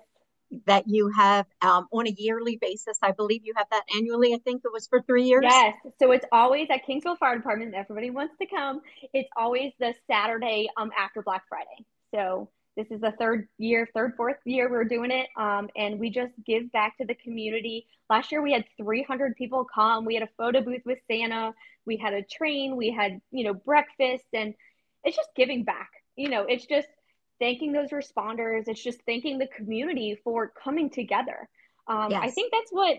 That 0.68 0.88
you 0.88 1.12
have 1.18 1.46
um, 1.62 1.88
on 1.92 2.08
a 2.08 2.12
yearly 2.12 2.58
basis. 2.58 2.98
I 3.02 3.12
believe 3.12 3.42
you 3.44 3.54
have 3.56 3.68
that 3.72 3.84
annually. 3.96 4.34
I 4.34 4.38
think 4.38 4.62
it 4.66 4.72
was 4.72 4.88
for 4.88 5.02
three 5.02 5.24
years. 5.24 5.44
Yes. 5.48 5.76
So 6.00 6.12
it's 6.12 6.26
always 6.32 6.68
at 6.70 6.86
Kingsville 6.88 7.18
Fire 7.18 7.38
Department. 7.38 7.74
Everybody 7.74 8.10
wants 8.10 8.36
to 8.40 8.46
come. 8.46 8.82
It's 9.14 9.30
always 9.36 9.74
the 9.80 9.94
Saturday 10.10 10.70
um, 10.78 10.92
after 10.98 11.22
Black 11.22 11.44
Friday. 11.50 11.86
So 12.14 12.50
this 12.76 12.88
is 12.90 13.02
the 13.02 13.12
third 13.20 13.48
year, 13.58 13.88
third, 13.94 14.14
fourth 14.16 14.38
year 14.46 14.70
we're 14.70 14.84
doing 14.84 15.12
it. 15.12 15.28
Um, 15.38 15.70
and 15.76 16.00
we 16.00 16.10
just 16.10 16.34
give 16.46 16.72
back 16.72 16.98
to 16.98 17.06
the 17.06 17.16
community. 17.16 17.88
Last 18.10 18.32
year 18.32 18.42
we 18.42 18.52
had 18.52 18.66
300 18.78 19.36
people 19.36 19.66
come. 19.74 20.06
We 20.06 20.16
had 20.16 20.24
a 20.24 20.30
photo 20.38 20.62
booth 20.62 20.82
with 20.86 21.00
Santa. 21.10 21.54
We 21.86 21.98
had 21.98 22.14
a 22.14 22.24
train. 22.24 22.76
We 22.76 22.92
had, 22.92 23.22
you 23.32 23.44
know, 23.44 23.54
breakfast. 23.54 24.26
And 24.34 24.56
it's 25.04 25.16
just 25.16 25.30
giving 25.36 25.64
back. 25.64 25.90
You 26.16 26.30
know, 26.30 26.44
it's 26.44 26.66
just 26.66 26.88
thanking 27.44 27.74
those 27.74 27.90
responders. 27.90 28.70
It's 28.70 28.82
just 28.82 29.02
thanking 29.06 29.38
the 29.38 29.48
community 29.48 30.18
for 30.24 30.54
coming 30.64 30.90
together. 30.90 31.50
Um, 31.88 32.10
yes. 32.10 32.22
I 32.24 32.30
think 32.30 32.54
that's 32.54 32.72
what 32.72 32.98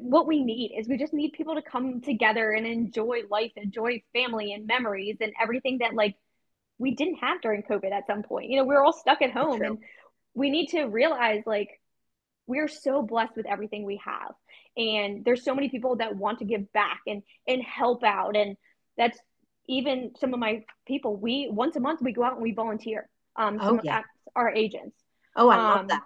what 0.00 0.26
we 0.26 0.42
need 0.42 0.74
is 0.76 0.88
we 0.88 0.98
just 0.98 1.14
need 1.14 1.32
people 1.32 1.54
to 1.54 1.62
come 1.62 2.00
together 2.00 2.50
and 2.50 2.66
enjoy 2.66 3.20
life, 3.30 3.52
enjoy 3.56 4.02
family 4.12 4.52
and 4.52 4.66
memories 4.66 5.16
and 5.20 5.32
everything 5.40 5.78
that 5.78 5.94
like 5.94 6.16
we 6.78 6.96
didn't 6.96 7.14
have 7.16 7.40
during 7.40 7.62
COVID 7.62 7.92
at 7.92 8.06
some 8.08 8.24
point. 8.24 8.50
You 8.50 8.58
know, 8.58 8.64
we 8.64 8.74
were 8.74 8.84
all 8.84 8.92
stuck 8.92 9.22
at 9.22 9.30
home 9.30 9.62
and 9.62 9.78
we 10.34 10.50
need 10.50 10.66
to 10.70 10.86
realize 10.86 11.44
like 11.46 11.70
we're 12.48 12.68
so 12.68 13.02
blessed 13.02 13.36
with 13.36 13.46
everything 13.46 13.84
we 13.84 14.00
have. 14.04 14.32
And 14.76 15.24
there's 15.24 15.44
so 15.44 15.54
many 15.54 15.68
people 15.68 15.96
that 15.96 16.16
want 16.16 16.40
to 16.40 16.44
give 16.44 16.72
back 16.72 17.00
and 17.06 17.22
and 17.46 17.62
help 17.62 18.02
out. 18.02 18.36
And 18.36 18.56
that's 18.96 19.18
even 19.68 20.10
some 20.18 20.34
of 20.34 20.40
my 20.40 20.64
people, 20.88 21.16
we 21.16 21.48
once 21.48 21.76
a 21.76 21.80
month 21.80 22.00
we 22.02 22.12
go 22.12 22.24
out 22.24 22.34
and 22.34 22.42
we 22.42 22.52
volunteer. 22.52 23.08
Um 23.38 23.58
oh, 23.60 23.80
yeah. 23.82 24.02
our 24.36 24.50
agents. 24.50 24.96
Oh, 25.36 25.48
I 25.48 25.56
um, 25.56 25.64
love 25.64 25.88
that. 25.88 26.02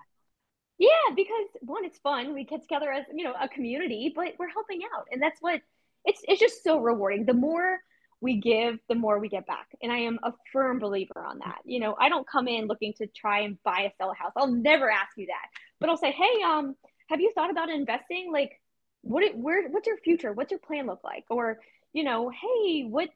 Yeah, 0.78 1.14
because 1.14 1.48
one, 1.60 1.84
it's 1.84 1.98
fun. 1.98 2.34
We 2.34 2.44
get 2.44 2.62
together 2.62 2.90
as 2.92 3.04
you 3.12 3.24
know 3.24 3.34
a 3.40 3.48
community, 3.48 4.12
but 4.14 4.34
we're 4.38 4.48
helping 4.48 4.80
out, 4.94 5.06
and 5.10 5.20
that's 5.20 5.40
what 5.40 5.60
it's. 6.04 6.20
It's 6.28 6.40
just 6.40 6.62
so 6.62 6.78
rewarding. 6.78 7.24
The 7.24 7.34
more 7.34 7.78
we 8.22 8.36
give, 8.36 8.78
the 8.88 8.94
more 8.94 9.18
we 9.18 9.28
get 9.28 9.46
back. 9.46 9.66
And 9.82 9.90
I 9.90 9.98
am 9.98 10.18
a 10.22 10.32
firm 10.52 10.78
believer 10.78 11.18
on 11.26 11.40
that. 11.40 11.58
You 11.64 11.80
know, 11.80 11.96
I 11.98 12.08
don't 12.08 12.26
come 12.26 12.46
in 12.46 12.66
looking 12.66 12.94
to 12.98 13.08
try 13.08 13.40
and 13.40 13.60
buy 13.64 13.80
a 13.80 13.90
sell 13.98 14.12
a 14.12 14.14
house. 14.14 14.32
I'll 14.36 14.46
never 14.46 14.88
ask 14.88 15.10
you 15.16 15.26
that. 15.26 15.48
But 15.80 15.90
I'll 15.90 15.96
say, 15.96 16.12
hey, 16.12 16.42
um, 16.44 16.76
have 17.08 17.20
you 17.20 17.32
thought 17.34 17.50
about 17.50 17.68
investing? 17.68 18.30
Like, 18.32 18.60
what 19.02 19.24
it, 19.24 19.36
where 19.36 19.68
what's 19.68 19.88
your 19.88 19.96
future? 19.98 20.32
What's 20.32 20.52
your 20.52 20.60
plan 20.60 20.86
look 20.86 21.00
like? 21.02 21.24
Or, 21.30 21.58
you 21.92 22.04
know, 22.04 22.30
hey, 22.30 22.84
what 22.84 23.08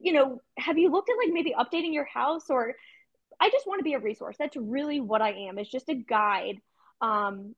you 0.00 0.12
know, 0.12 0.40
have 0.56 0.78
you 0.78 0.90
looked 0.90 1.10
at 1.10 1.16
like 1.18 1.32
maybe 1.32 1.54
updating 1.58 1.92
your 1.92 2.06
house 2.06 2.48
or 2.48 2.74
I 3.40 3.50
just 3.50 3.66
want 3.66 3.80
to 3.80 3.84
be 3.84 3.94
a 3.94 3.98
resource. 3.98 4.36
That's 4.38 4.56
really 4.56 5.00
what 5.00 5.22
I 5.22 5.30
am. 5.48 5.58
It's 5.58 5.70
just 5.70 5.88
a 5.88 5.94
guide 5.94 6.60
um, 7.00 7.54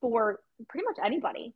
for 0.00 0.40
pretty 0.68 0.84
much 0.84 0.98
anybody. 1.04 1.54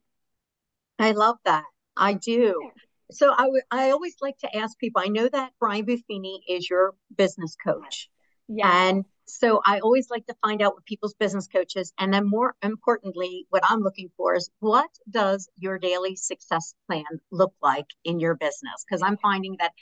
I 0.98 1.12
love 1.12 1.36
that. 1.44 1.64
I 1.96 2.14
do. 2.14 2.60
Yeah 2.62 2.70
so 3.10 3.32
I, 3.32 3.44
w- 3.44 3.62
I 3.70 3.90
always 3.90 4.16
like 4.20 4.38
to 4.38 4.56
ask 4.56 4.78
people 4.78 5.02
i 5.04 5.08
know 5.08 5.28
that 5.28 5.52
brian 5.60 5.86
buffini 5.86 6.38
is 6.48 6.68
your 6.68 6.94
business 7.16 7.56
coach 7.64 8.08
yeah. 8.48 8.88
and 8.88 9.04
so 9.26 9.60
i 9.64 9.80
always 9.80 10.10
like 10.10 10.26
to 10.26 10.34
find 10.42 10.62
out 10.62 10.74
what 10.74 10.84
people's 10.84 11.14
business 11.14 11.46
coaches 11.46 11.92
and 11.98 12.12
then 12.12 12.28
more 12.28 12.54
importantly 12.62 13.46
what 13.50 13.62
i'm 13.68 13.80
looking 13.80 14.10
for 14.16 14.34
is 14.34 14.50
what 14.60 14.90
does 15.10 15.48
your 15.56 15.78
daily 15.78 16.16
success 16.16 16.74
plan 16.86 17.04
look 17.30 17.52
like 17.62 17.86
in 18.04 18.20
your 18.20 18.34
business 18.34 18.84
because 18.88 19.02
i'm 19.02 19.16
finding 19.18 19.56
that 19.58 19.72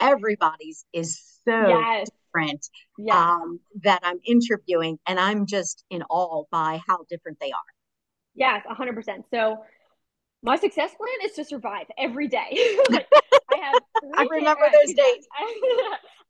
everybody's 0.00 0.84
is 0.92 1.20
so 1.44 1.68
yes. 1.68 2.08
Different 2.34 2.68
yes. 2.98 3.16
Um, 3.16 3.60
that 3.82 4.00
i'm 4.02 4.20
interviewing 4.24 4.98
and 5.06 5.18
i'm 5.20 5.46
just 5.46 5.84
in 5.90 6.02
awe 6.10 6.44
by 6.50 6.80
how 6.86 7.04
different 7.08 7.38
they 7.40 7.52
are 7.52 7.70
yes 8.34 8.64
100% 8.70 9.24
so 9.30 9.58
my 10.44 10.56
success 10.56 10.94
plan 10.94 11.16
is 11.24 11.32
to 11.32 11.44
survive 11.44 11.86
every 11.98 12.28
day. 12.28 12.48
I 13.52 13.56
have. 13.56 13.74
I 14.14 14.26
remember 14.30 14.66
those 14.72 14.94
days. 14.94 15.26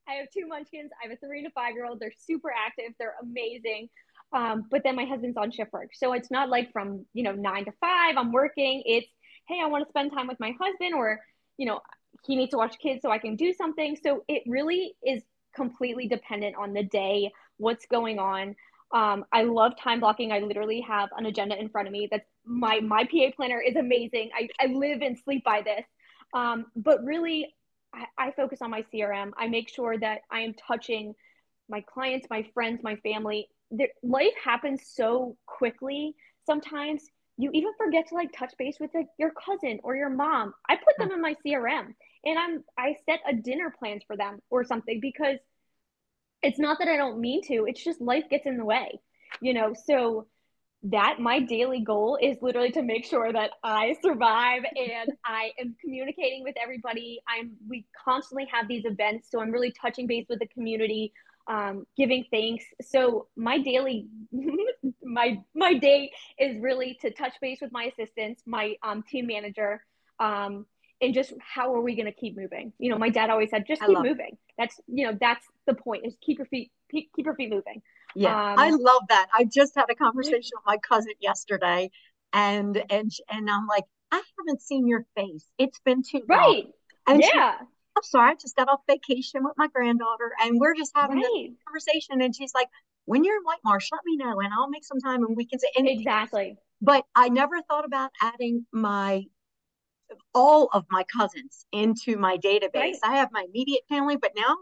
I 0.08 0.14
have 0.14 0.28
two 0.32 0.46
munchkins. 0.46 0.90
I 1.02 1.08
have 1.08 1.18
a 1.20 1.26
three 1.26 1.38
and 1.38 1.48
a 1.48 1.50
five 1.50 1.74
year 1.74 1.84
old. 1.84 1.98
They're 1.98 2.12
super 2.16 2.52
active. 2.56 2.94
They're 2.98 3.16
amazing. 3.20 3.88
Um, 4.32 4.66
but 4.70 4.82
then 4.84 4.94
my 4.94 5.04
husband's 5.04 5.36
on 5.36 5.50
shift 5.50 5.72
work, 5.72 5.90
so 5.94 6.12
it's 6.12 6.30
not 6.30 6.48
like 6.48 6.72
from 6.72 7.04
you 7.12 7.24
know 7.24 7.32
nine 7.32 7.64
to 7.64 7.72
five. 7.80 8.16
I'm 8.16 8.30
working. 8.30 8.82
It's 8.86 9.06
hey, 9.48 9.60
I 9.62 9.66
want 9.66 9.84
to 9.84 9.90
spend 9.90 10.12
time 10.12 10.28
with 10.28 10.38
my 10.38 10.52
husband, 10.60 10.94
or 10.94 11.20
you 11.56 11.66
know, 11.66 11.80
he 12.24 12.36
needs 12.36 12.52
to 12.52 12.56
watch 12.56 12.76
kids 12.78 13.02
so 13.02 13.10
I 13.10 13.18
can 13.18 13.34
do 13.34 13.52
something. 13.52 13.96
So 14.00 14.24
it 14.28 14.44
really 14.46 14.94
is 15.04 15.22
completely 15.54 16.08
dependent 16.08 16.56
on 16.56 16.72
the 16.72 16.82
day, 16.82 17.32
what's 17.56 17.86
going 17.86 18.18
on. 18.18 18.56
Um, 18.92 19.24
I 19.32 19.42
love 19.42 19.72
time 19.76 20.00
blocking. 20.00 20.32
I 20.32 20.40
literally 20.40 20.80
have 20.82 21.08
an 21.16 21.26
agenda 21.26 21.58
in 21.58 21.68
front 21.68 21.88
of 21.88 21.92
me. 21.92 22.08
That's 22.10 22.26
my 22.44 22.80
my 22.80 23.04
PA 23.04 23.30
planner 23.34 23.60
is 23.60 23.76
amazing. 23.76 24.30
I, 24.34 24.48
I 24.60 24.66
live 24.66 25.02
and 25.02 25.18
sleep 25.18 25.44
by 25.44 25.62
this. 25.62 25.84
Um, 26.32 26.66
but 26.76 27.02
really, 27.04 27.54
I, 27.92 28.06
I 28.18 28.30
focus 28.32 28.60
on 28.62 28.70
my 28.70 28.84
CRM. 28.92 29.32
I 29.36 29.48
make 29.48 29.68
sure 29.68 29.98
that 29.98 30.20
I 30.30 30.40
am 30.40 30.54
touching 30.54 31.14
my 31.68 31.80
clients, 31.80 32.26
my 32.30 32.46
friends, 32.54 32.80
my 32.82 32.96
family. 32.96 33.48
Their, 33.70 33.88
life 34.02 34.34
happens 34.42 34.82
so 34.86 35.36
quickly. 35.46 36.14
Sometimes 36.46 37.02
you 37.36 37.50
even 37.52 37.72
forget 37.76 38.08
to 38.08 38.14
like 38.14 38.32
touch 38.32 38.52
base 38.58 38.76
with 38.78 38.90
like, 38.94 39.08
your 39.18 39.32
cousin 39.32 39.80
or 39.82 39.96
your 39.96 40.10
mom. 40.10 40.54
I 40.68 40.76
put 40.76 40.96
them 40.98 41.10
in 41.10 41.20
my 41.20 41.34
CRM 41.44 41.94
and 42.24 42.38
I'm 42.38 42.64
I 42.78 42.96
set 43.06 43.20
a 43.28 43.34
dinner 43.34 43.72
plans 43.78 44.02
for 44.06 44.16
them 44.16 44.40
or 44.50 44.64
something 44.64 45.00
because 45.00 45.38
it's 46.42 46.58
not 46.58 46.78
that 46.78 46.88
I 46.88 46.96
don't 46.96 47.20
mean 47.20 47.42
to, 47.44 47.64
it's 47.66 47.82
just 47.82 48.00
life 48.00 48.24
gets 48.30 48.46
in 48.46 48.58
the 48.58 48.64
way, 48.64 49.00
you 49.40 49.54
know. 49.54 49.74
So 49.86 50.26
that 50.84 51.18
my 51.18 51.40
daily 51.40 51.80
goal 51.80 52.18
is 52.20 52.36
literally 52.42 52.70
to 52.72 52.82
make 52.82 53.06
sure 53.06 53.32
that 53.32 53.52
I 53.62 53.96
survive 54.02 54.62
and 54.76 55.10
I 55.24 55.52
am 55.58 55.74
communicating 55.80 56.42
with 56.42 56.54
everybody. 56.62 57.20
I'm 57.26 57.52
we 57.68 57.86
constantly 58.04 58.46
have 58.52 58.68
these 58.68 58.84
events, 58.84 59.28
so 59.30 59.40
I'm 59.40 59.50
really 59.50 59.72
touching 59.72 60.06
base 60.06 60.26
with 60.28 60.40
the 60.40 60.46
community, 60.48 61.12
um, 61.48 61.86
giving 61.96 62.24
thanks. 62.30 62.64
So 62.82 63.28
my 63.34 63.58
daily 63.58 64.08
my 65.02 65.42
my 65.54 65.74
day 65.74 66.12
is 66.38 66.60
really 66.60 66.98
to 67.00 67.10
touch 67.10 67.32
base 67.40 67.60
with 67.62 67.72
my 67.72 67.84
assistants, 67.84 68.42
my 68.46 68.74
um, 68.82 69.02
team 69.02 69.26
manager, 69.26 69.82
um, 70.20 70.66
and 71.00 71.14
just 71.14 71.32
how 71.40 71.74
are 71.74 71.80
we 71.80 71.94
going 71.94 72.06
to 72.06 72.12
keep 72.12 72.36
moving? 72.36 72.72
You 72.78 72.90
know 72.90 72.98
my 72.98 73.08
dad 73.08 73.30
always 73.30 73.50
said 73.50 73.64
just 73.66 73.82
keep 73.82 73.98
moving. 73.98 74.30
It. 74.32 74.38
that's 74.58 74.80
you 74.86 75.06
know 75.06 75.16
that's 75.20 75.46
the 75.66 75.74
point 75.74 76.06
is 76.06 76.16
keep 76.20 76.38
your 76.38 76.46
feet 76.46 76.70
keep 76.90 77.10
your 77.18 77.34
feet 77.34 77.50
moving. 77.50 77.82
Yeah 78.14 78.52
um, 78.52 78.58
i 78.58 78.70
love 78.70 79.02
that. 79.08 79.28
I 79.34 79.44
just 79.44 79.74
had 79.74 79.86
a 79.90 79.94
conversation 79.94 80.50
with 80.54 80.66
my 80.66 80.78
cousin 80.78 81.12
yesterday 81.20 81.90
and 82.34 82.82
and 82.90 83.10
and 83.30 83.48
i'm 83.48 83.66
like 83.66 83.84
i 84.12 84.20
haven't 84.38 84.60
seen 84.60 84.86
your 84.86 85.06
face. 85.16 85.46
It's 85.58 85.78
been 85.84 86.02
too 86.02 86.22
right. 86.28 86.64
Long. 86.64 86.72
and 87.06 87.20
yeah. 87.22 87.58
She, 87.58 87.66
i'm 87.96 88.02
sorry 88.02 88.32
i 88.32 88.34
just 88.34 88.56
got 88.56 88.68
off 88.68 88.80
vacation 88.88 89.44
with 89.44 89.54
my 89.56 89.68
granddaughter 89.68 90.32
and 90.42 90.58
we're 90.60 90.74
just 90.74 90.90
having 90.96 91.18
right. 91.18 91.48
this 91.48 91.56
conversation 91.64 92.20
and 92.22 92.34
she's 92.34 92.52
like 92.52 92.66
when 93.04 93.22
you're 93.22 93.36
in 93.36 93.44
white 93.44 93.60
marsh 93.64 93.88
let 93.92 94.00
me 94.04 94.16
know 94.16 94.40
and 94.40 94.52
i'll 94.52 94.68
make 94.68 94.84
some 94.84 94.98
time 94.98 95.22
and 95.24 95.36
we 95.36 95.46
can 95.46 95.58
say 95.58 95.68
exactly. 95.76 96.56
But 96.82 97.04
i 97.14 97.28
never 97.28 97.62
thought 97.62 97.84
about 97.84 98.10
adding 98.20 98.66
my 98.72 99.24
all 100.34 100.68
of 100.72 100.84
my 100.90 101.04
cousins 101.04 101.66
into 101.72 102.16
my 102.16 102.36
database. 102.38 102.74
Right. 102.74 102.96
I 103.02 103.16
have 103.16 103.30
my 103.32 103.44
immediate 103.48 103.82
family, 103.88 104.16
but 104.16 104.32
now 104.36 104.56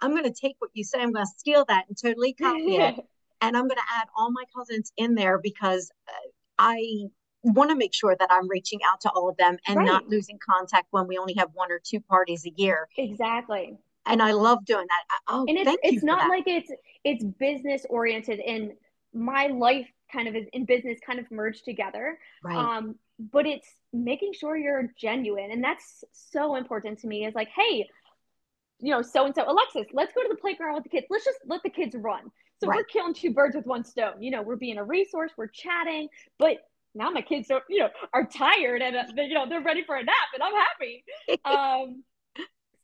I'm 0.00 0.10
going 0.10 0.24
to 0.24 0.32
take 0.32 0.56
what 0.58 0.70
you 0.74 0.84
say, 0.84 1.00
I'm 1.00 1.12
going 1.12 1.24
to 1.24 1.32
steal 1.36 1.64
that 1.68 1.86
and 1.88 1.96
totally 1.96 2.34
copy 2.34 2.76
it. 2.76 2.96
And 3.40 3.56
I'm 3.56 3.68
going 3.68 3.78
to 3.78 3.94
add 3.94 4.08
all 4.18 4.32
my 4.32 4.42
cousins 4.52 4.90
in 4.96 5.14
there 5.14 5.38
because 5.38 5.92
uh, 6.08 6.28
I 6.58 7.04
want 7.44 7.70
to 7.70 7.76
make 7.76 7.94
sure 7.94 8.16
that 8.18 8.28
I'm 8.32 8.48
reaching 8.48 8.80
out 8.84 9.00
to 9.02 9.10
all 9.10 9.28
of 9.28 9.36
them 9.36 9.56
and 9.68 9.76
right. 9.76 9.86
not 9.86 10.08
losing 10.08 10.40
contact 10.44 10.88
when 10.90 11.06
we 11.06 11.18
only 11.18 11.34
have 11.34 11.50
one 11.54 11.70
or 11.70 11.80
two 11.82 12.00
parties 12.00 12.44
a 12.46 12.50
year. 12.56 12.88
Exactly. 12.96 13.78
And 14.06 14.20
I 14.20 14.32
love 14.32 14.64
doing 14.64 14.86
that. 14.88 15.04
Oh, 15.28 15.44
and 15.46 15.56
it's 15.56 15.76
it's 15.84 16.02
not 16.02 16.28
like 16.28 16.48
it's 16.48 16.68
it's 17.04 17.22
business 17.38 17.86
oriented 17.88 18.40
and 18.40 18.72
my 19.12 19.46
life 19.46 19.86
kind 20.10 20.28
of 20.28 20.34
is 20.34 20.46
in 20.52 20.64
business 20.64 20.98
kind 21.04 21.18
of 21.18 21.30
merged 21.30 21.64
together. 21.64 22.18
Right. 22.42 22.56
Um, 22.56 22.96
but 23.18 23.46
it's 23.46 23.68
making 23.92 24.32
sure 24.32 24.56
you're 24.56 24.92
genuine. 24.98 25.50
And 25.50 25.62
that's 25.62 26.04
so 26.12 26.56
important 26.56 27.00
to 27.00 27.06
me 27.06 27.26
is 27.26 27.34
like, 27.34 27.48
hey, 27.48 27.88
you 28.80 28.92
know, 28.92 29.02
so 29.02 29.26
and 29.26 29.34
so, 29.34 29.44
Alexis, 29.50 29.86
let's 29.92 30.12
go 30.14 30.22
to 30.22 30.28
the 30.28 30.36
playground 30.36 30.74
with 30.74 30.84
the 30.84 30.90
kids. 30.90 31.06
Let's 31.10 31.24
just 31.24 31.38
let 31.46 31.62
the 31.62 31.70
kids 31.70 31.96
run. 31.96 32.30
So 32.60 32.68
right. 32.68 32.76
we're 32.76 32.84
killing 32.84 33.14
two 33.14 33.32
birds 33.32 33.56
with 33.56 33.66
one 33.66 33.84
stone. 33.84 34.22
You 34.22 34.30
know, 34.30 34.42
we're 34.42 34.56
being 34.56 34.78
a 34.78 34.84
resource, 34.84 35.32
we're 35.36 35.48
chatting, 35.48 36.08
but 36.38 36.58
now 36.94 37.10
my 37.10 37.22
kids 37.22 37.48
don't, 37.48 37.62
you 37.68 37.80
know, 37.80 37.90
are 38.12 38.26
tired 38.26 38.82
and 38.82 38.96
uh, 38.96 39.04
they, 39.14 39.24
you 39.24 39.34
know 39.34 39.48
they're 39.48 39.62
ready 39.62 39.84
for 39.84 39.96
a 39.96 40.04
nap, 40.04 40.14
and 40.34 40.42
I'm 40.42 40.54
happy. 40.54 41.04
um, 41.44 42.02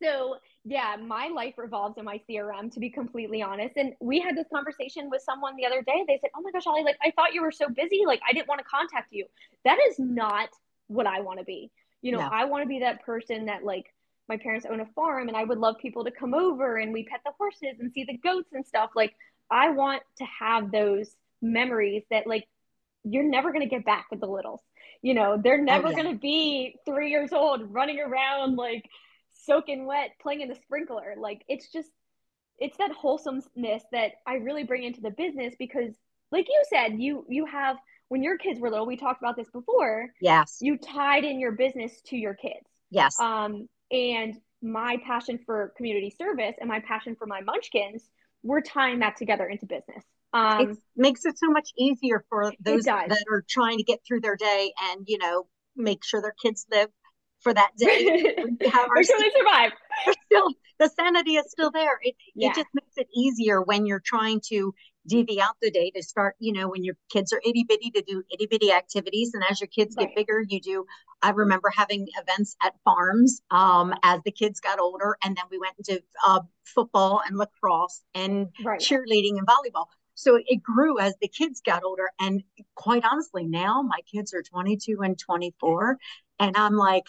so 0.02 0.36
yeah, 0.64 0.96
my 1.00 1.28
life 1.28 1.54
revolves 1.56 1.98
in 1.98 2.04
my 2.04 2.20
CRM 2.28 2.72
to 2.72 2.80
be 2.80 2.90
completely 2.90 3.42
honest. 3.42 3.76
And 3.76 3.94
we 4.00 4.20
had 4.20 4.36
this 4.36 4.46
conversation 4.52 5.10
with 5.10 5.22
someone 5.22 5.56
the 5.56 5.66
other 5.66 5.82
day. 5.82 6.04
They 6.06 6.18
said, 6.20 6.30
"Oh 6.36 6.42
my 6.42 6.50
gosh, 6.50 6.64
Holly, 6.64 6.82
like 6.82 6.98
I 7.02 7.10
thought 7.12 7.34
you 7.34 7.42
were 7.42 7.52
so 7.52 7.68
busy, 7.68 8.02
like 8.06 8.20
I 8.28 8.32
didn't 8.32 8.48
want 8.48 8.60
to 8.60 8.64
contact 8.64 9.12
you." 9.12 9.26
That 9.64 9.78
is 9.88 9.98
not 9.98 10.48
what 10.86 11.06
I 11.06 11.20
want 11.20 11.38
to 11.38 11.44
be. 11.44 11.70
You 12.02 12.12
know, 12.12 12.20
no. 12.20 12.28
I 12.30 12.44
want 12.44 12.62
to 12.62 12.68
be 12.68 12.80
that 12.80 13.04
person 13.04 13.46
that 13.46 13.64
like 13.64 13.86
my 14.28 14.36
parents 14.36 14.66
own 14.68 14.80
a 14.80 14.86
farm 14.94 15.28
and 15.28 15.36
I 15.36 15.44
would 15.44 15.58
love 15.58 15.76
people 15.80 16.04
to 16.04 16.10
come 16.10 16.34
over 16.34 16.76
and 16.76 16.92
we 16.92 17.04
pet 17.04 17.20
the 17.24 17.32
horses 17.38 17.78
and 17.78 17.92
see 17.92 18.04
the 18.04 18.16
goats 18.16 18.50
and 18.52 18.64
stuff. 18.66 18.90
Like 18.94 19.14
I 19.50 19.70
want 19.70 20.02
to 20.18 20.24
have 20.24 20.70
those 20.70 21.14
memories 21.42 22.02
that 22.10 22.26
like 22.26 22.46
you're 23.04 23.22
never 23.22 23.52
going 23.52 23.68
to 23.68 23.68
get 23.68 23.84
back 23.84 24.06
with 24.10 24.20
the 24.20 24.26
littles. 24.26 24.60
You 25.02 25.14
know, 25.14 25.38
they're 25.42 25.60
oh, 25.60 25.64
never 25.64 25.88
oh, 25.88 25.90
yeah. 25.90 26.02
going 26.02 26.14
to 26.14 26.20
be 26.20 26.76
3 26.86 27.10
years 27.10 27.32
old 27.32 27.72
running 27.72 28.00
around 28.00 28.56
like 28.56 28.88
soaking 29.46 29.86
wet 29.86 30.10
playing 30.20 30.40
in 30.40 30.48
the 30.48 30.54
sprinkler. 30.54 31.14
Like 31.18 31.42
it's 31.48 31.70
just 31.72 31.90
it's 32.58 32.76
that 32.78 32.92
wholesomeness 32.92 33.82
that 33.92 34.12
i 34.26 34.34
really 34.34 34.64
bring 34.64 34.84
into 34.84 35.00
the 35.00 35.10
business 35.10 35.54
because 35.58 35.94
like 36.30 36.46
you 36.48 36.62
said 36.68 37.00
you 37.00 37.24
you 37.28 37.46
have 37.46 37.76
when 38.08 38.22
your 38.22 38.38
kids 38.38 38.60
were 38.60 38.70
little 38.70 38.86
we 38.86 38.96
talked 38.96 39.20
about 39.20 39.36
this 39.36 39.50
before 39.50 40.06
yes. 40.20 40.58
you 40.60 40.76
tied 40.76 41.24
in 41.24 41.40
your 41.40 41.52
business 41.52 42.00
to 42.02 42.16
your 42.16 42.34
kids. 42.34 42.66
Yes. 42.90 43.18
Um 43.18 43.68
and 43.90 44.34
my 44.62 44.96
passion 45.06 45.38
for 45.44 45.72
community 45.76 46.14
service 46.16 46.54
and 46.60 46.68
my 46.68 46.80
passion 46.80 47.16
for 47.16 47.26
my 47.26 47.40
munchkins 47.40 48.08
we're 48.42 48.60
tying 48.60 48.98
that 48.98 49.16
together 49.16 49.46
into 49.46 49.64
business. 49.64 50.04
Um, 50.34 50.72
it 50.72 50.78
makes 50.96 51.24
it 51.24 51.38
so 51.38 51.46
much 51.50 51.70
easier 51.78 52.24
for 52.28 52.52
those 52.60 52.84
that 52.84 53.24
are 53.30 53.44
trying 53.48 53.78
to 53.78 53.84
get 53.84 54.00
through 54.06 54.20
their 54.20 54.36
day 54.36 54.72
and 54.90 55.04
you 55.06 55.18
know 55.18 55.46
make 55.76 56.04
sure 56.04 56.20
their 56.20 56.34
kids 56.42 56.66
live 56.70 56.88
for 57.44 57.54
that 57.54 57.70
day. 57.78 58.34
We 58.36 58.68
have 58.68 58.88
our 58.88 59.04
still, 59.04 59.20
survive. 59.38 59.70
Still, 60.26 60.48
the 60.80 60.88
sanity 60.88 61.36
is 61.36 61.48
still 61.50 61.70
there. 61.70 62.00
It, 62.02 62.16
yeah. 62.34 62.48
it 62.48 62.56
just 62.56 62.68
makes 62.74 62.96
it 62.96 63.06
easier 63.14 63.62
when 63.62 63.86
you're 63.86 64.02
trying 64.04 64.40
to 64.48 64.74
divvy 65.06 65.40
out 65.40 65.54
the 65.60 65.70
day 65.70 65.90
to 65.94 66.02
start, 66.02 66.34
you 66.38 66.52
know, 66.52 66.68
when 66.68 66.82
your 66.82 66.96
kids 67.12 67.32
are 67.32 67.40
itty 67.46 67.64
bitty 67.68 67.90
to 67.90 68.02
do 68.02 68.24
itty 68.32 68.46
bitty 68.46 68.72
activities. 68.72 69.32
And 69.34 69.44
as 69.48 69.60
your 69.60 69.68
kids 69.68 69.94
right. 69.96 70.08
get 70.08 70.16
bigger, 70.16 70.42
you 70.48 70.60
do. 70.60 70.86
I 71.22 71.30
remember 71.30 71.70
having 71.74 72.08
events 72.20 72.56
at 72.62 72.74
farms 72.84 73.40
um, 73.50 73.94
as 74.02 74.20
the 74.24 74.32
kids 74.32 74.60
got 74.60 74.80
older. 74.80 75.16
And 75.22 75.36
then 75.36 75.44
we 75.50 75.58
went 75.58 75.74
into 75.78 76.02
uh, 76.26 76.40
football 76.64 77.20
and 77.26 77.36
lacrosse 77.36 78.02
and 78.14 78.48
right. 78.64 78.80
cheerleading 78.80 79.38
and 79.38 79.46
volleyball. 79.46 79.86
So 80.14 80.38
it 80.46 80.62
grew 80.62 80.98
as 80.98 81.14
the 81.20 81.28
kids 81.28 81.60
got 81.60 81.82
older. 81.84 82.08
And 82.20 82.42
quite 82.74 83.04
honestly, 83.04 83.44
now 83.44 83.82
my 83.82 84.00
kids 84.10 84.32
are 84.32 84.42
22 84.42 84.98
and 85.02 85.18
24. 85.18 85.98
And 86.38 86.56
I'm 86.56 86.76
like, 86.76 87.04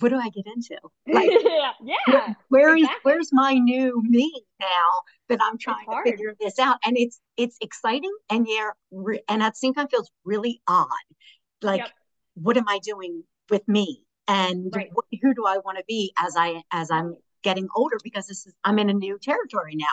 what 0.00 0.10
do 0.10 0.16
I 0.16 0.28
get 0.28 0.46
into? 0.46 0.76
Like, 1.06 1.30
yeah, 1.42 1.72
yeah. 2.06 2.34
Where, 2.48 2.76
exactly. 2.76 2.82
is, 2.82 3.00
where's 3.02 3.28
my 3.32 3.54
new 3.54 4.00
me 4.04 4.44
now 4.60 4.88
that 5.28 5.40
I'm 5.42 5.58
trying 5.58 5.86
to 5.86 6.02
figure 6.04 6.34
this 6.40 6.58
out? 6.58 6.78
And 6.84 6.96
it's 6.96 7.20
it's 7.36 7.56
exciting 7.60 8.14
and 8.30 8.46
yeah, 8.48 8.70
re- 8.90 9.22
and 9.28 9.42
at 9.42 9.54
the 9.54 9.56
same 9.56 9.74
time 9.74 9.88
feels 9.88 10.10
really 10.24 10.60
odd. 10.68 10.88
Like, 11.62 11.80
yep. 11.80 11.90
what 12.34 12.56
am 12.56 12.68
I 12.68 12.78
doing 12.82 13.24
with 13.50 13.66
me? 13.66 14.04
And 14.28 14.72
right. 14.74 14.90
wh- 14.94 15.16
who 15.22 15.34
do 15.34 15.46
I 15.46 15.58
want 15.58 15.78
to 15.78 15.84
be 15.88 16.12
as 16.18 16.36
I 16.36 16.62
as 16.70 16.90
I'm 16.90 17.16
getting 17.42 17.68
older? 17.74 17.96
Because 18.04 18.26
this 18.26 18.46
is 18.46 18.54
I'm 18.64 18.78
in 18.78 18.90
a 18.90 18.94
new 18.94 19.18
territory 19.18 19.74
now. 19.74 19.86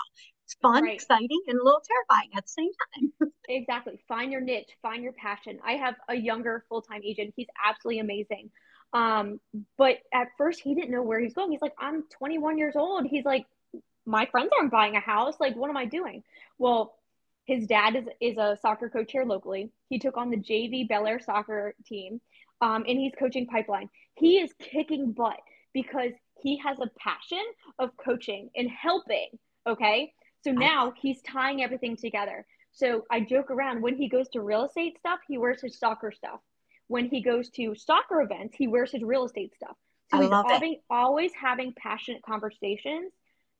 It's 0.46 0.56
fun, 0.62 0.84
right. 0.84 0.94
exciting, 0.94 1.42
and 1.48 1.60
a 1.60 1.64
little 1.64 1.82
terrifying 1.82 2.30
at 2.36 2.44
the 2.44 2.50
same 2.50 2.70
time. 2.94 3.32
exactly. 3.50 4.00
Find 4.08 4.32
your 4.32 4.42
niche, 4.42 4.70
find 4.84 5.02
your 5.02 5.14
passion. 5.14 5.58
I 5.66 5.74
have 5.74 5.96
a 6.08 6.16
younger 6.16 6.66
full 6.70 6.84
time 6.84 7.02
agent. 7.04 7.34
He's 7.36 7.48
absolutely 7.66 8.00
amazing. 8.00 8.52
Um, 8.96 9.42
but 9.78 9.98
at 10.14 10.30
first 10.38 10.62
he 10.62 10.74
didn't 10.74 10.90
know 10.90 11.04
where 11.04 11.20
he's 11.20 11.34
going. 11.34 11.52
He's 11.52 11.62
like, 11.62 11.76
I'm 11.78 12.06
21 12.18 12.58
years 12.58 12.78
old. 12.78 13.06
He's 13.06 13.26
like, 13.26 13.46
my 14.06 14.26
friends 14.28 14.52
aren't 14.58 14.72
buying 14.72 14.96
a 14.96 15.02
house. 15.02 15.36
Like, 15.38 15.54
what 15.58 15.70
am 15.70 15.76
I 15.76 15.84
doing? 15.84 16.24
Well, 16.58 16.96
his 17.44 17.68
dad 17.68 17.98
is, 17.98 18.06
is 18.22 18.38
a 18.38 18.58
soccer 18.62 18.90
coach 18.90 19.12
here 19.12 19.26
locally. 19.26 19.70
He 19.90 20.00
took 20.00 20.16
on 20.16 20.30
the 20.30 20.38
JV 20.38 20.88
Bel 20.88 21.06
Air 21.06 21.20
soccer 21.20 21.76
team, 21.86 22.22
um, 22.62 22.86
and 22.88 22.98
he's 22.98 23.12
coaching 23.20 23.46
Pipeline. 23.48 23.90
He 24.16 24.38
is 24.38 24.54
kicking 24.60 25.12
butt 25.12 25.42
because 25.74 26.12
he 26.42 26.58
has 26.60 26.78
a 26.80 26.90
passion 26.98 27.44
of 27.80 27.90
coaching 27.98 28.50
and 28.56 28.70
helping. 28.70 29.28
Okay. 29.68 30.14
So 30.46 30.52
now 30.52 30.94
he's 31.02 31.22
tying 31.24 31.62
everything 31.62 31.98
together. 31.98 32.46
So 32.72 33.04
I 33.12 33.20
joke 33.20 33.52
around 33.52 33.82
when 33.82 33.98
he 33.98 34.08
goes 34.08 34.30
to 34.30 34.42
real 34.42 34.64
estate 34.64 34.98
stuff, 35.00 35.20
he 35.28 35.38
wears 35.38 35.62
his 35.62 35.78
soccer 35.78 36.14
stuff 36.14 36.40
when 36.88 37.08
he 37.08 37.22
goes 37.22 37.50
to 37.52 37.76
soccer 37.76 38.22
events, 38.22 38.56
he 38.56 38.68
wears 38.68 38.92
his 38.92 39.02
real 39.02 39.26
estate 39.26 39.54
stuff. 39.56 39.76
So 40.12 40.20
I 40.20 40.22
he's 40.22 40.52
having, 40.52 40.80
always 40.90 41.32
having 41.34 41.74
passionate 41.76 42.22
conversations 42.22 43.12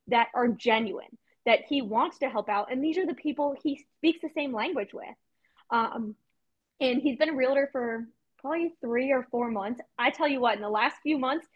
that 0.08 0.28
are 0.36 0.48
genuine, 0.48 1.18
that 1.46 1.62
he 1.68 1.82
wants 1.82 2.20
to 2.20 2.30
help 2.30 2.50
out. 2.50 2.72
And 2.72 2.84
these 2.84 2.98
are 2.98 3.06
the 3.06 3.16
people 3.16 3.56
he 3.64 3.84
speaks 3.98 4.20
the 4.22 4.30
same 4.36 4.54
language 4.54 4.94
with. 4.94 5.06
Um, 5.72 6.16
and 6.80 7.02
he's 7.02 7.18
been 7.18 7.30
a 7.30 7.36
realtor 7.36 7.70
for 7.72 8.06
probably 8.40 8.76
three 8.82 9.12
or 9.12 9.26
four 9.32 9.50
months. 9.50 9.82
I 9.98 10.12
tell 10.12 10.28
you 10.28 10.40
what, 10.40 10.56
in 10.56 10.62
the 10.62 10.70
last 10.70 10.98
few 11.02 11.18
months, 11.18 11.48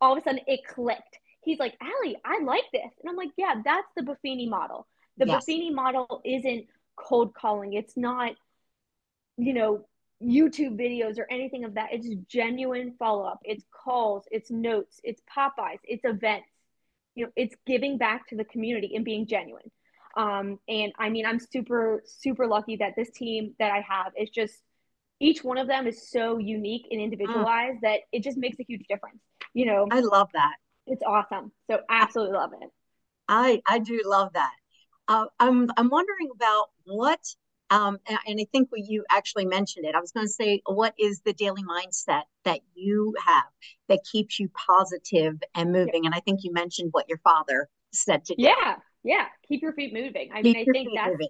all 0.00 0.12
of 0.12 0.18
a 0.18 0.22
sudden 0.22 0.40
it 0.46 0.60
clicked. 0.66 1.18
He's 1.42 1.58
like, 1.58 1.76
Allie, 1.82 2.16
I 2.24 2.40
like 2.42 2.64
this. 2.72 2.90
And 3.00 3.10
I'm 3.10 3.16
like, 3.16 3.32
yeah, 3.36 3.56
that's 3.62 3.88
the 3.96 4.02
Buffini 4.02 4.48
model. 4.48 4.86
The 5.18 5.26
yes. 5.26 5.44
Buffini 5.44 5.74
model 5.74 6.22
isn't 6.24 6.66
cold 6.96 7.34
calling. 7.34 7.74
It's 7.74 7.96
not, 7.96 8.32
you 9.36 9.52
know, 9.52 9.84
YouTube 10.22 10.78
videos 10.78 11.18
or 11.18 11.26
anything 11.30 11.64
of 11.64 11.74
that. 11.74 11.88
It's 11.92 12.08
genuine 12.28 12.94
follow 12.98 13.24
up. 13.24 13.40
It's 13.44 13.64
calls, 13.72 14.24
it's 14.30 14.50
notes, 14.50 15.00
it's 15.02 15.20
pop-bys, 15.32 15.78
it's 15.84 16.04
events. 16.04 16.48
You 17.14 17.26
know, 17.26 17.32
it's 17.36 17.54
giving 17.66 17.98
back 17.98 18.28
to 18.28 18.36
the 18.36 18.44
community 18.44 18.92
and 18.94 19.04
being 19.04 19.26
genuine. 19.26 19.70
Um, 20.16 20.58
and 20.68 20.92
I 20.98 21.08
mean, 21.08 21.26
I'm 21.26 21.38
super, 21.38 22.02
super 22.04 22.46
lucky 22.46 22.76
that 22.76 22.94
this 22.96 23.10
team 23.10 23.54
that 23.58 23.70
I 23.72 23.84
have 23.86 24.12
is 24.18 24.30
just 24.30 24.54
each 25.20 25.44
one 25.44 25.58
of 25.58 25.66
them 25.66 25.86
is 25.86 26.10
so 26.10 26.38
unique 26.38 26.86
and 26.90 27.00
individualized 27.00 27.78
mm. 27.78 27.82
that 27.82 28.00
it 28.12 28.22
just 28.22 28.36
makes 28.36 28.58
a 28.60 28.64
huge 28.64 28.86
difference. 28.88 29.20
You 29.54 29.66
know, 29.66 29.86
I 29.90 30.00
love 30.00 30.28
that. 30.34 30.54
It's 30.86 31.02
awesome. 31.06 31.52
So 31.70 31.80
absolutely 31.88 32.36
love 32.36 32.50
it. 32.60 32.68
I 33.28 33.62
I 33.66 33.78
do 33.78 34.02
love 34.04 34.32
that. 34.34 34.52
Uh, 35.08 35.26
I'm 35.38 35.70
I'm 35.76 35.88
wondering 35.88 36.30
about 36.34 36.66
what 36.84 37.20
um, 37.72 37.98
and, 38.26 38.38
I 38.38 38.46
think 38.52 38.70
what 38.70 38.82
you 38.86 39.02
actually 39.10 39.46
mentioned 39.46 39.86
it. 39.86 39.94
I 39.94 40.00
was 40.00 40.12
going 40.12 40.26
to 40.26 40.32
say, 40.32 40.60
what 40.66 40.92
is 40.98 41.22
the 41.24 41.32
daily 41.32 41.62
mindset 41.62 42.24
that 42.44 42.60
you 42.74 43.14
have 43.24 43.44
that 43.88 44.00
keeps 44.10 44.38
you 44.38 44.50
positive 44.50 45.40
and 45.54 45.72
moving? 45.72 46.04
And 46.04 46.14
I 46.14 46.20
think 46.20 46.40
you 46.44 46.52
mentioned 46.52 46.90
what 46.92 47.08
your 47.08 47.18
father 47.18 47.70
said 47.92 48.26
to 48.26 48.34
you. 48.36 48.48
Yeah, 48.48 48.76
yeah. 49.02 49.26
Keep 49.48 49.62
your 49.62 49.72
feet 49.72 49.94
moving. 49.94 50.30
I 50.32 50.42
keep 50.42 50.56
mean, 50.56 50.66
I 50.68 50.72
think 50.72 50.88
that's 50.94 51.10
moving. 51.12 51.28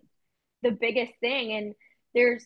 the 0.65 0.73
biggest 0.73 1.13
thing. 1.21 1.53
And 1.53 1.75
there's 2.13 2.45